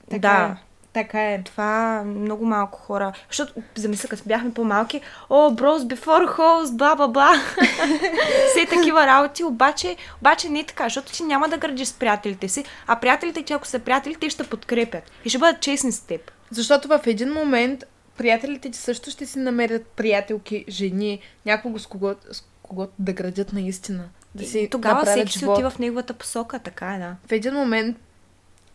така 0.09 0.19
да, 0.19 0.57
е. 0.61 0.66
Така 0.97 1.33
е. 1.33 1.43
Това 1.43 2.03
много 2.05 2.45
малко 2.45 2.79
хора. 2.79 3.13
Защото, 3.29 3.53
замисля, 3.75 4.09
като 4.09 4.23
бяхме 4.25 4.53
по-малки, 4.53 5.01
о, 5.29 5.51
брос, 5.51 5.81
before 5.81 6.37
host, 6.37 6.75
бла, 6.77 6.95
бла, 6.95 7.07
бла. 7.07 7.31
Все 8.51 8.65
такива 8.65 9.07
работи, 9.07 9.43
обаче, 9.43 9.95
обаче 10.21 10.49
не 10.49 10.59
е 10.59 10.65
така, 10.65 10.83
защото 10.83 11.11
ти 11.11 11.23
няма 11.23 11.49
да 11.49 11.57
градиш 11.57 11.87
с 11.87 11.93
приятелите 11.93 12.47
си, 12.47 12.65
а 12.87 12.95
приятелите 12.95 13.43
ти, 13.43 13.53
ако 13.53 13.67
са 13.67 13.79
приятели, 13.79 14.15
те 14.15 14.29
ще 14.29 14.43
подкрепят 14.43 15.03
и 15.25 15.29
ще 15.29 15.37
бъдат 15.37 15.61
честни 15.61 15.91
с 15.91 15.99
теб. 15.99 16.31
Защото 16.51 16.87
в 16.87 16.99
един 17.05 17.33
момент 17.33 17.83
приятелите 18.17 18.71
ти 18.71 18.77
също 18.77 19.11
ще 19.11 19.25
си 19.25 19.39
намерят 19.39 19.87
приятелки, 19.87 20.65
жени, 20.69 21.19
някого 21.45 21.79
с 21.79 21.87
кого, 21.87 22.13
с 22.31 22.43
кого 22.61 22.87
да 22.99 23.13
градят 23.13 23.53
наистина. 23.53 24.03
Да 24.35 24.45
си 24.45 24.67
тогава 24.71 25.05
всеки 25.05 25.39
си 25.39 25.45
отива 25.45 25.69
в 25.69 25.79
неговата 25.79 26.13
посока, 26.13 26.59
така 26.59 26.95
е, 26.95 26.99
да. 26.99 27.15
В 27.27 27.31
един 27.31 27.53
момент 27.53 27.97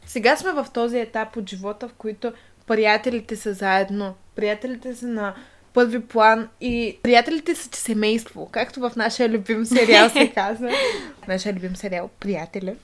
сега 0.06 0.36
сме 0.36 0.52
в 0.52 0.66
този 0.74 0.98
етап 0.98 1.36
от 1.36 1.50
живота, 1.50 1.88
в 1.88 1.92
който 1.92 2.32
приятелите 2.66 3.36
са 3.36 3.52
заедно, 3.52 4.14
приятелите 4.36 4.94
са 4.94 5.06
на 5.06 5.34
първи 5.74 6.00
план 6.00 6.48
и 6.60 6.98
приятелите 7.02 7.54
са 7.54 7.68
семейство, 7.72 8.48
както 8.52 8.80
в 8.80 8.92
нашия 8.96 9.28
любим 9.28 9.66
сериал 9.66 10.10
се 10.10 10.32
казва. 10.34 10.70
нашия 11.28 11.54
любим 11.54 11.76
сериал 11.76 12.10
Приятели. 12.20 12.76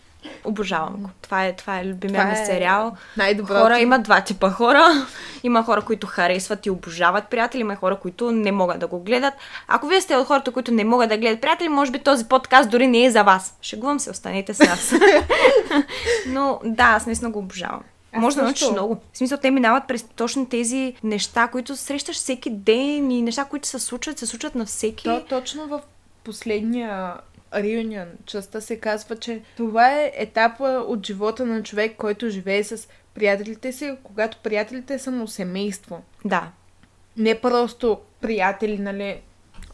Обожавам 0.45 0.97
го. 0.97 1.11
Това 1.23 1.47
е, 1.47 1.53
това 1.53 1.81
е 1.81 1.87
любимия 1.87 2.25
ми 2.25 2.33
е 2.33 2.47
сериал. 2.47 2.97
Най-доброто. 3.17 3.61
Хора, 3.61 3.79
има 3.79 3.99
два 3.99 4.21
типа 4.21 4.51
хора. 4.51 5.07
Има 5.43 5.63
хора, 5.63 5.83
които 5.83 6.07
харесват 6.07 6.67
и 6.67 6.71
обожават 6.71 7.29
приятели, 7.29 7.61
има 7.61 7.77
хора, 7.77 7.97
които 7.97 8.33
не 8.33 8.53
могат 8.53 8.79
да 8.79 8.87
го 8.87 9.01
гледат. 9.01 9.35
Ако 9.69 9.87
вие 9.87 10.01
сте 10.01 10.17
от 10.17 10.27
хората, 10.27 10.51
които 10.51 10.73
не 10.73 10.85
могат 10.85 11.09
да 11.09 11.19
гледат 11.19 11.41
приятели, 11.41 11.69
може 11.69 11.91
би 11.91 11.99
този 11.99 12.25
подкаст 12.25 12.71
дори 12.71 12.87
не 12.87 13.05
е 13.05 13.11
за 13.11 13.23
вас. 13.23 13.57
Шегувам 13.63 14.01
се, 14.01 14.11
останете 14.11 14.55
с 14.55 14.59
нас. 14.59 14.93
Но 16.27 16.61
да, 16.65 16.85
аз 16.85 17.07
наистина 17.07 17.31
го 17.31 17.39
обожавам. 17.39 17.83
Аз 18.13 18.21
може 18.21 18.37
да 18.37 18.43
научиш 18.43 18.71
много. 18.71 18.97
В 19.13 19.19
смисъл, 19.19 19.39
те 19.39 19.51
минават 19.51 19.85
през 19.89 20.03
точно 20.03 20.47
тези 20.47 20.95
неща, 21.05 21.49
които 21.49 21.77
срещаш 21.77 22.17
всеки 22.17 22.51
ден 22.51 23.11
и 23.11 23.23
неща, 23.23 23.45
които 23.45 23.69
се 23.69 23.79
случват, 23.79 24.19
се 24.19 24.27
случват 24.27 24.55
на 24.55 24.67
всеки. 24.67 25.05
То, 25.05 25.25
точно 25.29 25.67
в 25.67 25.81
последния 26.25 27.15
Reunion 27.55 28.07
частта 28.27 28.61
се 28.61 28.81
казва, 28.81 29.17
че 29.17 29.41
това 29.57 30.01
е 30.01 30.13
етапа 30.15 30.85
от 30.89 31.07
живота 31.07 31.47
на 31.47 31.63
човек, 31.63 31.97
който 31.97 32.29
живее 32.29 32.65
с 32.65 32.89
приятелите 33.15 33.73
си, 33.73 33.97
когато 34.03 34.39
приятелите 34.43 34.99
са 34.99 35.11
му 35.11 35.27
семейство. 35.27 36.03
Да. 36.25 36.51
Не 37.17 37.41
просто 37.41 38.01
приятели, 38.21 38.79
нали, 38.79 39.21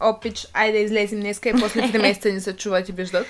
опич, 0.01 0.47
айде 0.53 0.77
да 0.77 0.83
излезем 0.83 1.19
днеска 1.19 1.49
и 1.49 1.53
после 1.53 1.91
три 1.91 1.97
месеца 2.01 2.29
ни 2.29 2.41
се 2.41 2.55
чуват 2.55 2.89
и 2.89 2.91
виждат. 2.91 3.27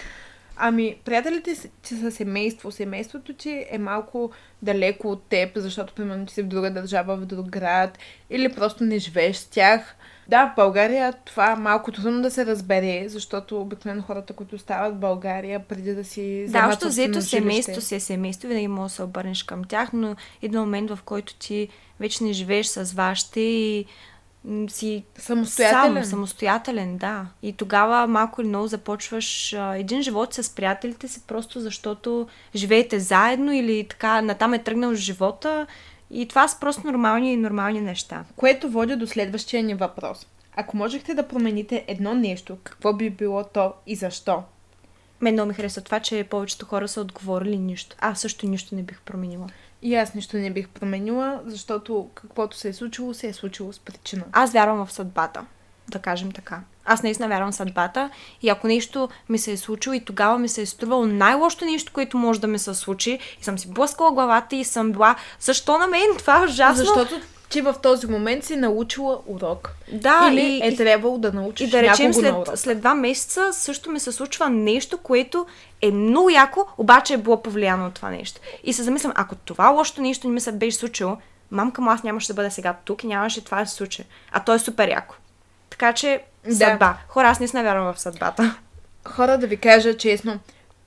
Ами, 0.58 0.96
приятелите 1.06 1.70
ти 1.82 1.96
са 1.96 2.12
семейство. 2.12 2.72
Семейството 2.72 3.34
ти 3.34 3.66
е 3.70 3.78
малко 3.78 4.32
далеко 4.62 5.12
от 5.12 5.24
теб, 5.24 5.52
защото, 5.56 5.94
примерно, 5.94 6.26
ти 6.26 6.34
си 6.34 6.42
в 6.42 6.48
друга 6.48 6.72
държава, 6.72 7.18
в 7.18 7.26
друг 7.26 7.50
град, 7.50 7.98
или 8.30 8.54
просто 8.54 8.84
не 8.84 8.98
живееш 8.98 9.36
с 9.36 9.46
тях. 9.46 9.96
Да, 10.28 10.46
в 10.46 10.56
България 10.56 11.14
това 11.26 11.52
е 11.52 11.56
малко 11.56 11.92
трудно 11.92 12.22
да 12.22 12.32
се 12.32 12.46
разбере, 12.46 13.04
защото 13.08 13.62
обикновено 13.62 14.02
хората, 14.02 14.34
които 14.34 14.58
стават 14.58 14.96
в 14.96 15.00
България, 15.00 15.60
преди 15.60 15.96
да 15.96 16.04
си 16.04 16.46
Да, 16.50 16.68
още 16.68 16.88
взето 16.88 17.22
семейство 17.22 17.82
си 17.82 17.96
е 17.96 18.00
семейство, 18.00 18.48
винаги 18.48 18.68
можеш 18.68 18.92
да 18.92 18.96
се 18.96 19.04
обърнеш 19.04 19.44
към 19.44 19.64
тях, 19.64 19.90
но 19.94 20.16
един 20.42 20.60
момент, 20.60 20.90
в 20.90 21.00
който 21.06 21.36
ти 21.36 21.68
вече 22.00 22.24
не 22.24 22.34
живееш 22.34 22.66
с 22.66 22.94
вашите 22.94 23.40
и 23.40 23.86
си 24.68 25.04
самостоятелен. 25.18 26.04
Сам, 26.04 26.10
самостоятелен, 26.10 26.98
да. 26.98 27.26
И 27.42 27.54
тогава 27.54 28.08
малко 28.08 28.42
или 28.42 28.48
много 28.48 28.68
започваш 28.68 29.54
а, 29.54 29.76
един 29.76 30.02
живот 30.02 30.34
с 30.34 30.56
приятелите 30.56 31.08
си, 31.08 31.22
просто 31.28 31.60
защото 31.60 32.28
живеете 32.56 33.00
заедно 33.00 33.54
или 33.54 33.88
така, 33.90 34.22
натам 34.22 34.54
е 34.54 34.64
тръгнал 34.64 34.94
живота. 34.94 35.68
И 36.12 36.28
това 36.28 36.48
са 36.48 36.60
просто 36.60 36.88
нормални 36.88 37.34
и 37.34 37.38
нормални 37.38 37.82
неща. 37.82 38.24
Което 38.36 38.70
води 38.70 38.96
до 38.96 39.08
следващия 39.08 39.64
ни 39.64 39.76
въпрос. 39.76 40.28
Ако 40.56 40.78
можехте 40.78 41.14
да 41.14 41.28
промените 41.28 41.86
едно 41.88 42.16
нещо, 42.16 42.58
какво 42.64 42.94
би 42.94 43.10
било 43.10 43.44
то 43.44 43.74
и 43.88 43.96
защо? 43.96 44.44
Мен 45.22 45.34
много 45.34 45.48
ми 45.48 45.54
харесва 45.54 45.82
това, 45.82 46.00
че 46.00 46.24
повечето 46.24 46.66
хора 46.66 46.88
са 46.88 47.02
отговорили 47.02 47.58
нищо. 47.58 47.96
Аз 48.00 48.22
също 48.22 48.48
нищо 48.48 48.76
не 48.76 48.84
бих 48.84 49.02
променила. 49.02 49.48
И 49.86 49.96
аз 49.96 50.14
нищо 50.14 50.38
не 50.38 50.52
бих 50.52 50.70
променила, 50.70 51.42
защото 51.46 52.10
каквото 52.16 52.58
се 52.58 52.70
е 52.70 52.74
случило, 52.74 53.14
се 53.14 53.28
е 53.28 53.34
случило 53.34 53.74
с 53.74 53.80
причина. 53.80 54.24
Аз 54.32 54.52
вярвам 54.52 54.86
в 54.86 54.92
съдбата, 54.92 55.46
да 55.90 56.00
кажем 56.00 56.32
така. 56.32 56.60
Аз 56.86 57.04
наистина 57.04 57.28
вярвам 57.28 57.52
в 57.52 57.56
съдбата 57.56 58.10
и 58.42 58.50
ако 58.50 58.68
нещо 58.68 59.10
ми 59.30 59.38
се 59.38 59.52
е 59.52 59.58
случило 59.58 59.94
и 59.94 60.06
тогава 60.06 60.40
ми 60.40 60.50
се 60.50 60.62
е 60.62 60.66
струвало 60.66 61.06
най-лошото 61.06 61.66
нещо, 61.66 61.94
което 61.94 62.18
може 62.18 62.42
да 62.42 62.48
ми 62.48 62.60
се 62.60 62.74
случи 62.74 63.20
и 63.42 63.44
съм 63.44 63.60
си 63.60 63.72
блъскала 63.72 64.12
главата 64.12 64.56
и 64.56 64.64
съм 64.64 64.92
била, 64.92 65.16
защо 65.40 65.78
на 65.78 65.88
мен 65.88 66.08
това 66.18 66.38
е 66.42 66.46
ужасно? 66.46 66.86
Защото 66.86 67.22
ти 67.56 67.62
в 67.62 67.76
този 67.84 68.08
момент 68.08 68.44
си 68.44 68.56
научила 68.56 69.20
урок. 69.26 69.72
Да, 69.92 70.30
Или 70.32 70.42
и, 70.42 70.68
е 70.68 70.76
трябвало 70.76 71.18
да 71.18 71.32
научиш 71.32 71.68
И 71.68 71.72
да 71.72 71.82
речем, 71.82 72.14
след, 72.14 72.36
след 72.56 72.80
два 72.80 72.96
месеца 72.96 73.54
също 73.54 73.92
ми 73.92 74.00
се 74.00 74.12
случва 74.12 74.50
нещо, 74.50 74.98
което 74.98 75.46
е 75.82 75.92
много 75.92 76.30
яко, 76.30 76.66
обаче 76.78 77.14
е 77.14 77.18
било 77.18 77.44
повлияно 77.44 77.88
от 77.88 77.94
това 77.94 78.10
нещо. 78.10 78.42
И 78.64 78.74
се 78.74 78.84
замислям, 78.84 79.14
ако 79.16 79.36
това 79.36 79.70
лошото 79.70 80.02
нещо 80.02 80.28
не 80.28 80.34
ми 80.34 80.42
се 80.42 80.52
беше 80.52 80.78
случило, 80.78 81.18
мамка 81.52 81.82
му 81.82 81.90
аз 81.90 82.04
нямаше 82.04 82.28
да 82.28 82.34
бъда 82.34 82.52
сега 82.52 82.76
тук 82.86 83.04
и 83.04 83.08
нямаше 83.08 83.44
това 83.44 83.60
да 83.60 83.66
се 83.66 83.76
случи. 83.76 84.04
А 84.32 84.44
то 84.44 84.54
е 84.54 84.60
супер 84.60 84.90
яко. 84.90 85.16
Така 85.70 85.94
че, 85.94 86.24
Да. 86.46 86.56
съдба. 86.56 86.98
Хора, 87.08 87.28
аз 87.28 87.40
не 87.40 87.64
вярвам 87.64 87.94
в 87.94 88.00
съдбата. 88.00 88.56
Хора, 89.08 89.38
да 89.38 89.48
ви 89.48 89.58
кажа 89.58 89.98
честно, 89.98 90.40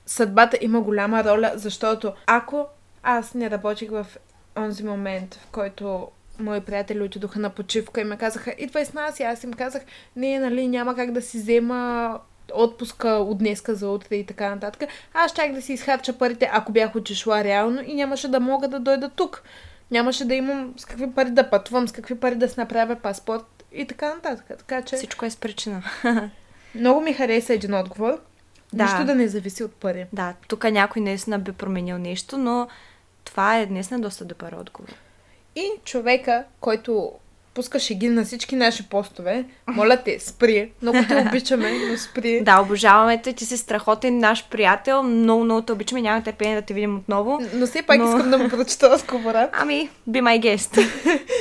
съдбата 0.06 0.58
има 0.60 0.80
голяма 0.80 1.24
роля, 1.24 1.52
защото 1.54 2.12
ако 2.26 2.66
аз 3.02 3.34
не 3.34 3.50
работих 3.50 3.90
в 3.90 4.06
онзи 4.56 4.84
момент, 4.84 5.34
в 5.34 5.46
който 5.52 6.08
мои 6.38 6.60
приятели 6.60 7.02
отидоха 7.02 7.38
на 7.38 7.50
почивка 7.50 8.00
и 8.00 8.04
ме 8.04 8.16
казаха, 8.16 8.54
идвай 8.58 8.84
с 8.84 8.92
нас 8.92 9.20
и 9.20 9.22
аз 9.22 9.44
им 9.44 9.52
казах, 9.52 9.82
не, 10.16 10.38
нали, 10.38 10.68
няма 10.68 10.94
как 10.94 11.12
да 11.12 11.22
си 11.22 11.38
взема 11.38 12.20
отпуска 12.54 13.08
от 13.08 13.38
днеска 13.38 13.74
за 13.74 13.88
утре 13.88 14.16
и 14.16 14.26
така 14.26 14.50
нататък. 14.50 14.88
Аз 15.14 15.30
щях 15.30 15.52
да 15.52 15.62
си 15.62 15.72
изхарча 15.72 16.18
парите, 16.18 16.50
ако 16.52 16.72
бях 16.72 16.96
отишла 16.96 17.44
реално 17.44 17.82
и 17.86 17.94
нямаше 17.94 18.28
да 18.28 18.40
мога 18.40 18.68
да 18.68 18.80
дойда 18.80 19.08
тук. 19.08 19.42
Нямаше 19.90 20.24
да 20.24 20.34
имам 20.34 20.74
с 20.76 20.84
какви 20.84 21.10
пари 21.10 21.30
да 21.30 21.50
пътувам, 21.50 21.88
с 21.88 21.92
какви 21.92 22.14
пари 22.14 22.34
да 22.34 22.48
си 22.48 22.60
направя 22.60 22.96
паспорт 22.96 23.64
и 23.72 23.86
така 23.86 24.14
нататък. 24.14 24.46
Така 24.48 24.82
че 24.82 24.96
Всичко 24.96 25.24
е 25.24 25.30
с 25.30 25.36
причина. 25.36 25.82
много 26.74 27.00
ми 27.00 27.12
хареса 27.12 27.54
един 27.54 27.74
отговор. 27.74 28.20
Да. 28.72 28.84
Нищо 28.84 29.04
да 29.04 29.14
не 29.14 29.28
зависи 29.28 29.64
от 29.64 29.74
пари. 29.74 30.06
да, 30.12 30.34
тук 30.48 30.64
някой 30.64 31.02
наистина 31.02 31.38
би 31.38 31.52
променил 31.52 31.98
нещо, 31.98 32.38
но 32.38 32.68
това 33.24 33.58
е 33.58 33.66
наистина 33.66 34.00
доста 34.00 34.24
добър 34.24 34.52
отговор. 34.52 34.94
И 35.58 35.70
човека, 35.84 36.44
който 36.60 37.12
пуска 37.54 37.78
шеги 37.78 38.08
на 38.08 38.24
всички 38.24 38.56
наши 38.56 38.88
постове, 38.88 39.44
моля 39.66 39.96
те, 40.04 40.18
спри. 40.20 40.72
Много 40.82 40.98
те 41.08 41.24
обичаме, 41.28 41.72
но 41.90 41.96
спри. 41.96 42.40
Да, 42.40 42.60
обожаваме 42.60 43.22
те, 43.22 43.32
ти 43.32 43.46
си 43.46 43.56
страхотен 43.56 44.18
наш 44.18 44.48
приятел, 44.48 45.02
много, 45.02 45.44
много 45.44 45.62
те 45.62 45.72
обичаме, 45.72 46.02
няма 46.02 46.22
търпение 46.22 46.54
да 46.54 46.62
те 46.62 46.74
видим 46.74 46.96
отново. 46.96 47.40
Но 47.54 47.66
все 47.66 47.82
пак 47.82 47.98
Но- 47.98 48.08
искам 48.08 48.30
да 48.30 48.38
му 48.38 48.48
прочета 48.48 48.90
разговора. 48.90 49.50
Ами, 49.52 49.90
be 50.10 50.22
my 50.22 50.40
guest. 50.40 50.88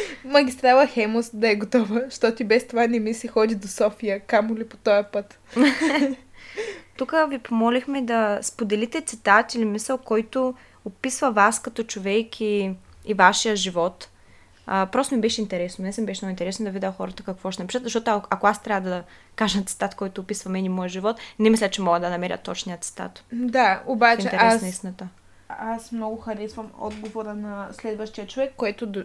Магистрала 0.25 0.87
Хемус 0.87 1.29
да 1.33 1.49
е 1.49 1.55
готова, 1.55 2.01
защото 2.05 2.45
без 2.45 2.67
това 2.67 2.87
не 2.87 2.99
ми 2.99 3.13
се 3.13 3.27
ходи 3.27 3.55
до 3.55 3.67
София, 3.67 4.19
камо 4.19 4.55
ли 4.55 4.63
по 4.65 4.77
този 4.77 5.03
път. 5.11 5.39
Тук 6.97 7.13
ви 7.29 7.39
помолихме 7.39 8.01
да 8.01 8.39
споделите 8.41 9.01
цитат 9.01 9.55
или 9.55 9.65
мисъл, 9.65 9.97
който 9.97 10.53
описва 10.85 11.31
вас 11.31 11.61
като 11.61 11.83
човек 11.83 12.41
и, 12.41 12.71
и 13.07 13.13
вашия 13.13 13.55
живот. 13.55 14.09
А, 14.69 14.85
просто 14.85 15.15
ми 15.15 15.21
беше 15.21 15.41
интересно. 15.41 15.85
Не 15.85 15.93
съм 15.93 16.05
беше 16.05 16.25
много 16.25 16.31
интересно 16.31 16.65
да 16.65 16.71
видя 16.71 16.91
хората 16.91 17.23
какво 17.23 17.51
ще 17.51 17.63
напишат, 17.63 17.83
защото 17.83 18.11
ако, 18.29 18.47
аз 18.47 18.63
трябва 18.63 18.89
да 18.89 19.03
кажа 19.35 19.61
цитат, 19.61 19.95
който 19.95 20.21
описва 20.21 20.51
мен 20.51 20.65
и 20.65 20.69
моят 20.69 20.91
живот, 20.91 21.19
не 21.39 21.49
мисля, 21.49 21.69
че 21.69 21.81
мога 21.81 21.99
да 21.99 22.09
намеря 22.09 22.37
точния 22.37 22.77
цитат. 22.77 23.23
Да, 23.31 23.83
обаче 23.85 24.29
аз, 24.33 24.61
на 24.61 24.67
истината. 24.67 25.07
аз 25.49 25.91
много 25.91 26.17
харесвам 26.17 26.71
отговора 26.79 27.33
на 27.33 27.67
следващия 27.71 28.27
човек, 28.27 28.53
който 28.57 28.85
до, 28.87 29.03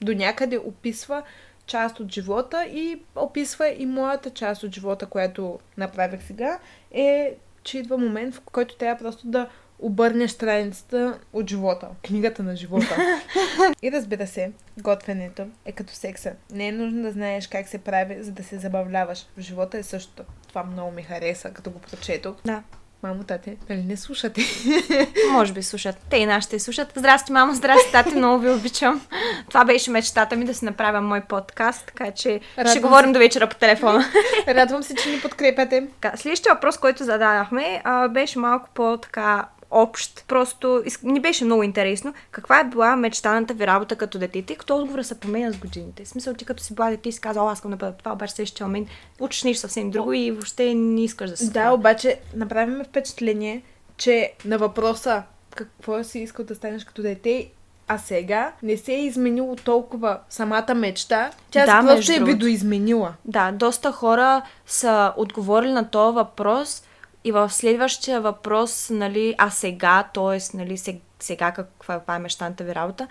до 0.00 0.14
някъде 0.14 0.58
описва 0.58 1.22
част 1.66 2.00
от 2.00 2.12
живота 2.12 2.64
и 2.64 3.02
описва 3.16 3.68
и 3.68 3.86
моята 3.86 4.30
част 4.30 4.62
от 4.62 4.74
живота, 4.74 5.06
която 5.06 5.58
направих 5.76 6.22
сега, 6.22 6.58
е, 6.90 7.34
че 7.64 7.78
идва 7.78 7.98
момент, 7.98 8.34
в 8.34 8.40
който 8.40 8.76
трябва 8.76 9.04
просто 9.04 9.26
да 9.26 9.48
обърнеш 9.82 10.30
страницата 10.30 11.18
от 11.32 11.50
живота. 11.50 11.88
Книгата 12.06 12.42
на 12.42 12.56
живота. 12.56 12.96
и 13.82 13.92
разбира 13.92 14.26
се, 14.26 14.52
готвенето 14.78 15.46
е 15.64 15.72
като 15.72 15.92
секса. 15.92 16.32
Не 16.50 16.68
е 16.68 16.72
нужно 16.72 17.02
да 17.02 17.10
знаеш 17.10 17.46
как 17.46 17.68
се 17.68 17.78
прави, 17.78 18.22
за 18.22 18.32
да 18.32 18.44
се 18.44 18.58
забавляваш. 18.58 19.26
В 19.36 19.40
живота 19.40 19.78
е 19.78 19.82
същото. 19.82 20.22
Това 20.48 20.64
много 20.64 20.90
ми 20.90 21.02
хареса, 21.02 21.50
като 21.50 21.70
го 21.70 21.78
прочетох. 21.78 22.36
Да. 22.44 22.62
Мамо, 23.02 23.24
тате, 23.24 23.56
нали 23.70 23.82
не 23.82 23.96
слушате? 23.96 24.40
Може 25.32 25.52
би 25.52 25.62
слушат. 25.62 25.96
Те 26.10 26.16
и 26.16 26.26
нашите 26.26 26.58
слушат. 26.58 26.92
Здрасти, 26.96 27.32
мамо, 27.32 27.54
здрасти, 27.54 27.92
тати, 27.92 28.14
много 28.14 28.38
ви 28.38 28.50
обичам. 28.50 29.06
Това 29.48 29.64
беше 29.64 29.90
мечтата 29.90 30.36
ми 30.36 30.44
да 30.44 30.54
си 30.54 30.64
направя 30.64 31.00
мой 31.00 31.20
подкаст, 31.20 31.86
така 31.86 32.10
че 32.10 32.40
Радвам 32.58 32.70
ще 32.70 32.80
говорим 32.80 33.12
до 33.12 33.18
вечера 33.18 33.48
по 33.48 33.56
телефона. 33.56 34.04
Радвам 34.48 34.82
се, 34.82 34.94
че 34.94 35.10
ни 35.10 35.20
подкрепяте. 35.20 35.88
Така, 36.00 36.16
Следващия 36.16 36.54
въпрос, 36.54 36.78
който 36.78 37.04
зададахме, 37.04 37.80
а, 37.84 38.08
беше 38.08 38.38
малко 38.38 38.68
по-така 38.74 39.48
общ. 39.72 40.24
Просто 40.28 40.82
ни 41.02 41.20
беше 41.20 41.44
много 41.44 41.62
интересно. 41.62 42.14
Каква 42.30 42.60
е 42.60 42.64
била 42.64 42.96
мечтаната 42.96 43.54
ви 43.54 43.66
работа 43.66 43.96
като 43.96 44.18
дете? 44.18 44.42
Тъй 44.42 44.56
като 44.56 44.76
отговора 44.76 45.04
се 45.04 45.20
променя 45.20 45.52
с 45.52 45.56
годините. 45.56 46.04
В 46.04 46.08
смисъл, 46.08 46.34
ти 46.34 46.44
като 46.44 46.62
си 46.62 46.74
била 46.74 46.90
дете 46.90 47.08
и 47.08 47.12
си 47.12 47.20
казала, 47.20 47.52
аз 47.52 47.58
искам 47.58 47.70
да 47.70 47.76
бъда 47.76 47.92
това, 47.92 48.12
обаче 48.12 48.34
следващия 48.34 48.66
момент 48.66 48.88
учиш 49.20 49.42
нещо 49.42 49.60
съвсем 49.60 49.90
друго 49.90 50.12
и 50.12 50.30
въобще 50.30 50.74
не 50.74 51.04
искаш 51.04 51.30
да 51.30 51.36
си 51.36 51.50
Да, 51.50 51.70
обаче 51.70 52.20
направи 52.36 52.72
ми 52.72 52.84
впечатление, 52.84 53.62
че 53.96 54.32
на 54.44 54.58
въпроса 54.58 55.22
какво 55.54 56.04
си 56.04 56.18
искал 56.18 56.44
да 56.44 56.54
станеш 56.54 56.84
като 56.84 57.02
дете, 57.02 57.50
а 57.88 57.98
сега 57.98 58.52
не 58.62 58.76
се 58.76 58.92
е 58.92 59.04
изменило 59.04 59.56
толкова 59.56 60.18
самата 60.28 60.74
мечта. 60.74 61.30
Тя 61.50 61.66
Да, 61.66 61.82
просто 61.86 62.12
е 62.12 62.24
видоизменила. 62.24 63.14
Да, 63.24 63.52
доста 63.52 63.92
хора 63.92 64.42
са 64.66 65.12
отговорили 65.16 65.72
на 65.72 65.90
този 65.90 66.14
въпрос 66.14 66.82
и 67.24 67.32
в 67.32 67.50
следващия 67.50 68.20
въпрос, 68.20 68.90
нали, 68.90 69.34
а 69.38 69.50
сега, 69.50 70.04
т.е. 70.14 70.56
Нали, 70.56 70.78
се- 70.78 71.00
сега 71.20 71.52
каква 71.52 71.64
каква 71.94 72.16
е 72.16 72.18
мечтаната 72.18 72.64
ви 72.64 72.74
работа, 72.74 73.06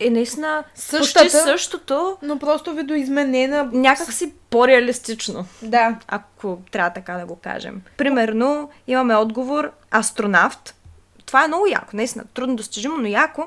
е 0.00 0.10
наистина 0.10 0.64
Същата. 0.74 1.24
почти 1.24 1.36
същото, 1.38 2.16
Но 2.22 2.38
просто 2.38 2.74
видоизменена. 2.74 3.68
някак 3.72 4.12
си 4.12 4.32
по-реалистично, 4.50 5.46
Да. 5.62 5.98
ако 6.08 6.58
трябва 6.70 6.90
така 6.90 7.14
да 7.14 7.26
го 7.26 7.36
кажем. 7.36 7.82
Примерно, 7.96 8.70
имаме 8.86 9.16
отговор 9.16 9.70
астронавт. 9.90 10.74
Това 11.26 11.44
е 11.44 11.48
много 11.48 11.66
яко, 11.66 11.88
наистина, 11.92 12.24
трудно 12.34 12.56
достижимо, 12.56 12.96
но 12.96 13.06
яко. 13.06 13.44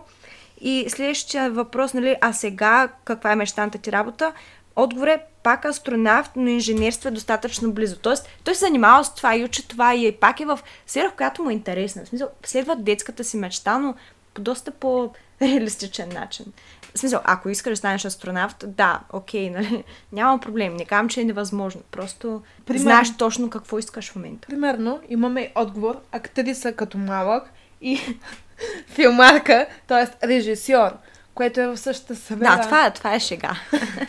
И 0.61 0.85
следващия 0.89 1.51
въпрос, 1.51 1.93
нали, 1.93 2.15
а 2.21 2.33
сега 2.33 2.89
каква 3.03 3.31
е 3.31 3.35
мечтаната 3.35 3.77
ти 3.77 3.91
работа? 3.91 4.33
Отговор 4.75 5.07
е 5.07 5.23
пак 5.43 5.65
астронавт, 5.65 6.31
но 6.35 6.49
инженерство 6.49 7.07
е 7.07 7.11
достатъчно 7.11 7.71
близо. 7.71 7.97
Тоест, 7.97 8.29
той 8.43 8.55
се 8.55 8.65
занимава 8.65 9.03
с 9.03 9.15
това 9.15 9.35
и 9.35 9.43
учи 9.43 9.67
това 9.67 9.95
и 9.95 10.07
е 10.07 10.11
пак 10.11 10.39
е 10.39 10.45
в 10.45 10.59
сфера, 10.87 11.09
в 11.09 11.13
която 11.13 11.43
му 11.43 11.49
е 11.49 11.53
интересна. 11.53 12.05
В 12.05 12.07
смисъл, 12.07 12.29
следва 12.45 12.75
детската 12.75 13.23
си 13.23 13.37
мечта, 13.37 13.77
но 13.77 13.95
по 14.33 14.41
доста 14.41 14.71
по-реалистичен 14.71 16.09
начин. 16.13 16.45
В 16.95 16.99
смисъл, 16.99 17.21
ако 17.23 17.49
искаш 17.49 17.71
да 17.71 17.77
станеш 17.77 18.05
астронавт, 18.05 18.63
да, 18.67 18.99
окей, 19.13 19.49
нали, 19.49 19.83
няма 20.11 20.39
проблем. 20.39 20.75
Не 20.75 20.85
казвам, 20.85 21.09
че 21.09 21.21
е 21.21 21.25
невъзможно. 21.25 21.81
Просто 21.91 22.41
Примерно- 22.65 22.83
знаеш 22.83 23.17
точно 23.17 23.49
какво 23.49 23.79
искаш 23.79 24.11
в 24.11 24.15
момента. 24.15 24.47
Примерно, 24.47 24.99
имаме 25.09 25.51
отговор 25.55 25.99
актриса 26.11 26.73
като 26.73 26.97
малък 26.97 27.51
и 27.81 27.99
филмарка, 28.87 29.65
т.е. 29.87 30.27
режисьор, 30.27 30.91
което 31.35 31.61
е 31.61 31.67
в 31.67 31.77
същата 31.77 32.15
сфера. 32.15 32.39
Да, 32.39 32.61
това, 32.61 32.85
е- 32.85 32.93
това 32.93 33.13
е 33.13 33.19
шега. 33.19 33.55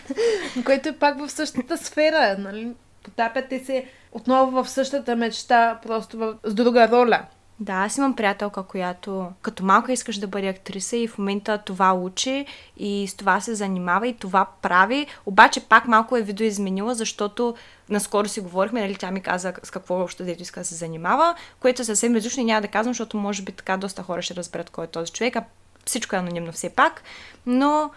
което 0.65 0.89
е 0.89 0.97
пак 0.99 1.19
в 1.19 1.31
същата 1.31 1.79
сфера, 1.79 2.37
нали? 2.39 2.73
Потапяте 3.03 3.65
се 3.65 3.85
отново 4.13 4.63
в 4.63 4.69
същата 4.69 5.17
мечта, 5.17 5.79
просто 5.83 6.19
в... 6.19 6.35
с 6.45 6.55
друга 6.55 6.89
роля. 6.89 7.23
Да, 7.61 7.73
аз 7.73 7.97
имам 7.97 8.17
приятелка, 8.17 8.63
която 8.63 9.33
като 9.43 9.65
малка 9.65 9.93
искаш 9.93 10.19
да 10.19 10.27
бъде 10.27 10.49
актриса 10.49 10.97
и 10.97 11.09
в 11.09 11.19
момента 11.19 11.59
това 11.59 11.93
учи 11.93 12.47
и 12.77 13.09
с 13.09 13.15
това 13.15 13.41
се 13.41 13.55
занимава 13.55 14.09
и 14.09 14.15
това 14.15 14.47
прави, 14.63 15.07
обаче 15.27 15.61
пак 15.61 15.89
малко 15.89 16.17
е 16.17 16.23
видоизменила, 16.23 16.95
защото 16.95 17.55
наскоро 17.89 18.29
си 18.29 18.41
говорихме, 18.41 18.81
нали, 18.81 18.97
тя 18.97 19.11
ми 19.11 19.21
каза 19.21 19.53
с 19.63 19.71
какво 19.71 19.95
още 19.95 20.25
дето 20.25 20.43
иска 20.43 20.61
да 20.61 20.67
се 20.67 20.75
занимава, 20.75 21.35
което 21.61 21.85
съвсем 21.85 22.15
различно 22.15 22.43
и 22.43 22.47
няма 22.47 22.63
да 22.63 22.69
казвам, 22.69 22.95
защото 22.95 23.17
може 23.17 23.43
би 23.43 23.53
така 23.53 23.77
доста 23.77 24.03
хора 24.03 24.23
ще 24.23 24.35
разберат 24.35 24.71
кой 24.71 24.85
е 24.85 24.89
този 24.89 25.13
човек, 25.13 25.37
а 25.37 25.45
всичко 25.87 26.17
е 26.17 26.19
анонимно 26.19 26.53
все 26.53 26.71
пак, 26.71 27.03
но 27.47 27.91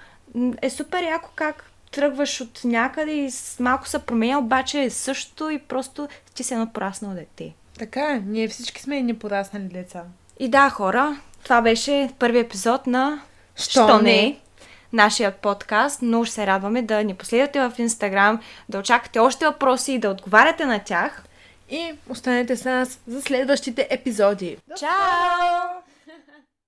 е 0.62 0.70
супер 0.70 1.04
яко 1.04 1.30
как 1.36 1.72
тръгваш 1.92 2.42
от 2.42 2.62
някъде 2.64 3.12
и 3.12 3.30
малко 3.60 3.88
се 3.88 4.00
променя, 4.00 4.40
обаче 4.40 4.82
е 4.82 4.90
също 4.90 5.50
и 5.50 5.60
просто 5.60 6.08
ти 6.34 6.44
си 6.44 6.54
едно 6.54 6.74
пораснало 6.74 7.16
дете. 7.16 7.54
Така 7.80 8.12
е, 8.12 8.20
ние 8.26 8.48
всички 8.48 8.82
сме 8.82 8.98
едни 8.98 9.14
пораснали 9.14 9.64
деца. 9.64 10.04
И 10.40 10.50
да, 10.50 10.70
хора, 10.70 11.18
това 11.44 11.62
беше 11.62 12.10
първи 12.20 12.40
епизод 12.40 12.88
на 12.88 13.22
Що 13.56 14.02
не? 14.02 14.40
нашият 14.94 15.36
подкаст. 15.36 16.02
Много 16.02 16.26
ще 16.26 16.36
се 16.36 16.48
радваме 16.48 16.82
да 16.82 17.04
ни 17.04 17.16
последвате 17.16 17.60
в 17.60 17.74
Инстаграм, 17.78 18.42
да 18.70 18.80
очаквате 18.80 19.20
още 19.20 19.46
въпроси 19.46 19.94
и 19.94 20.00
да 20.00 20.10
отговаряте 20.10 20.66
на 20.66 20.80
тях. 20.80 21.24
И 21.70 21.94
останете 22.10 22.56
с 22.56 22.66
нас 22.66 23.00
за 23.08 23.22
следващите 23.22 23.88
епизоди. 23.90 24.58
Чао! 24.80 25.82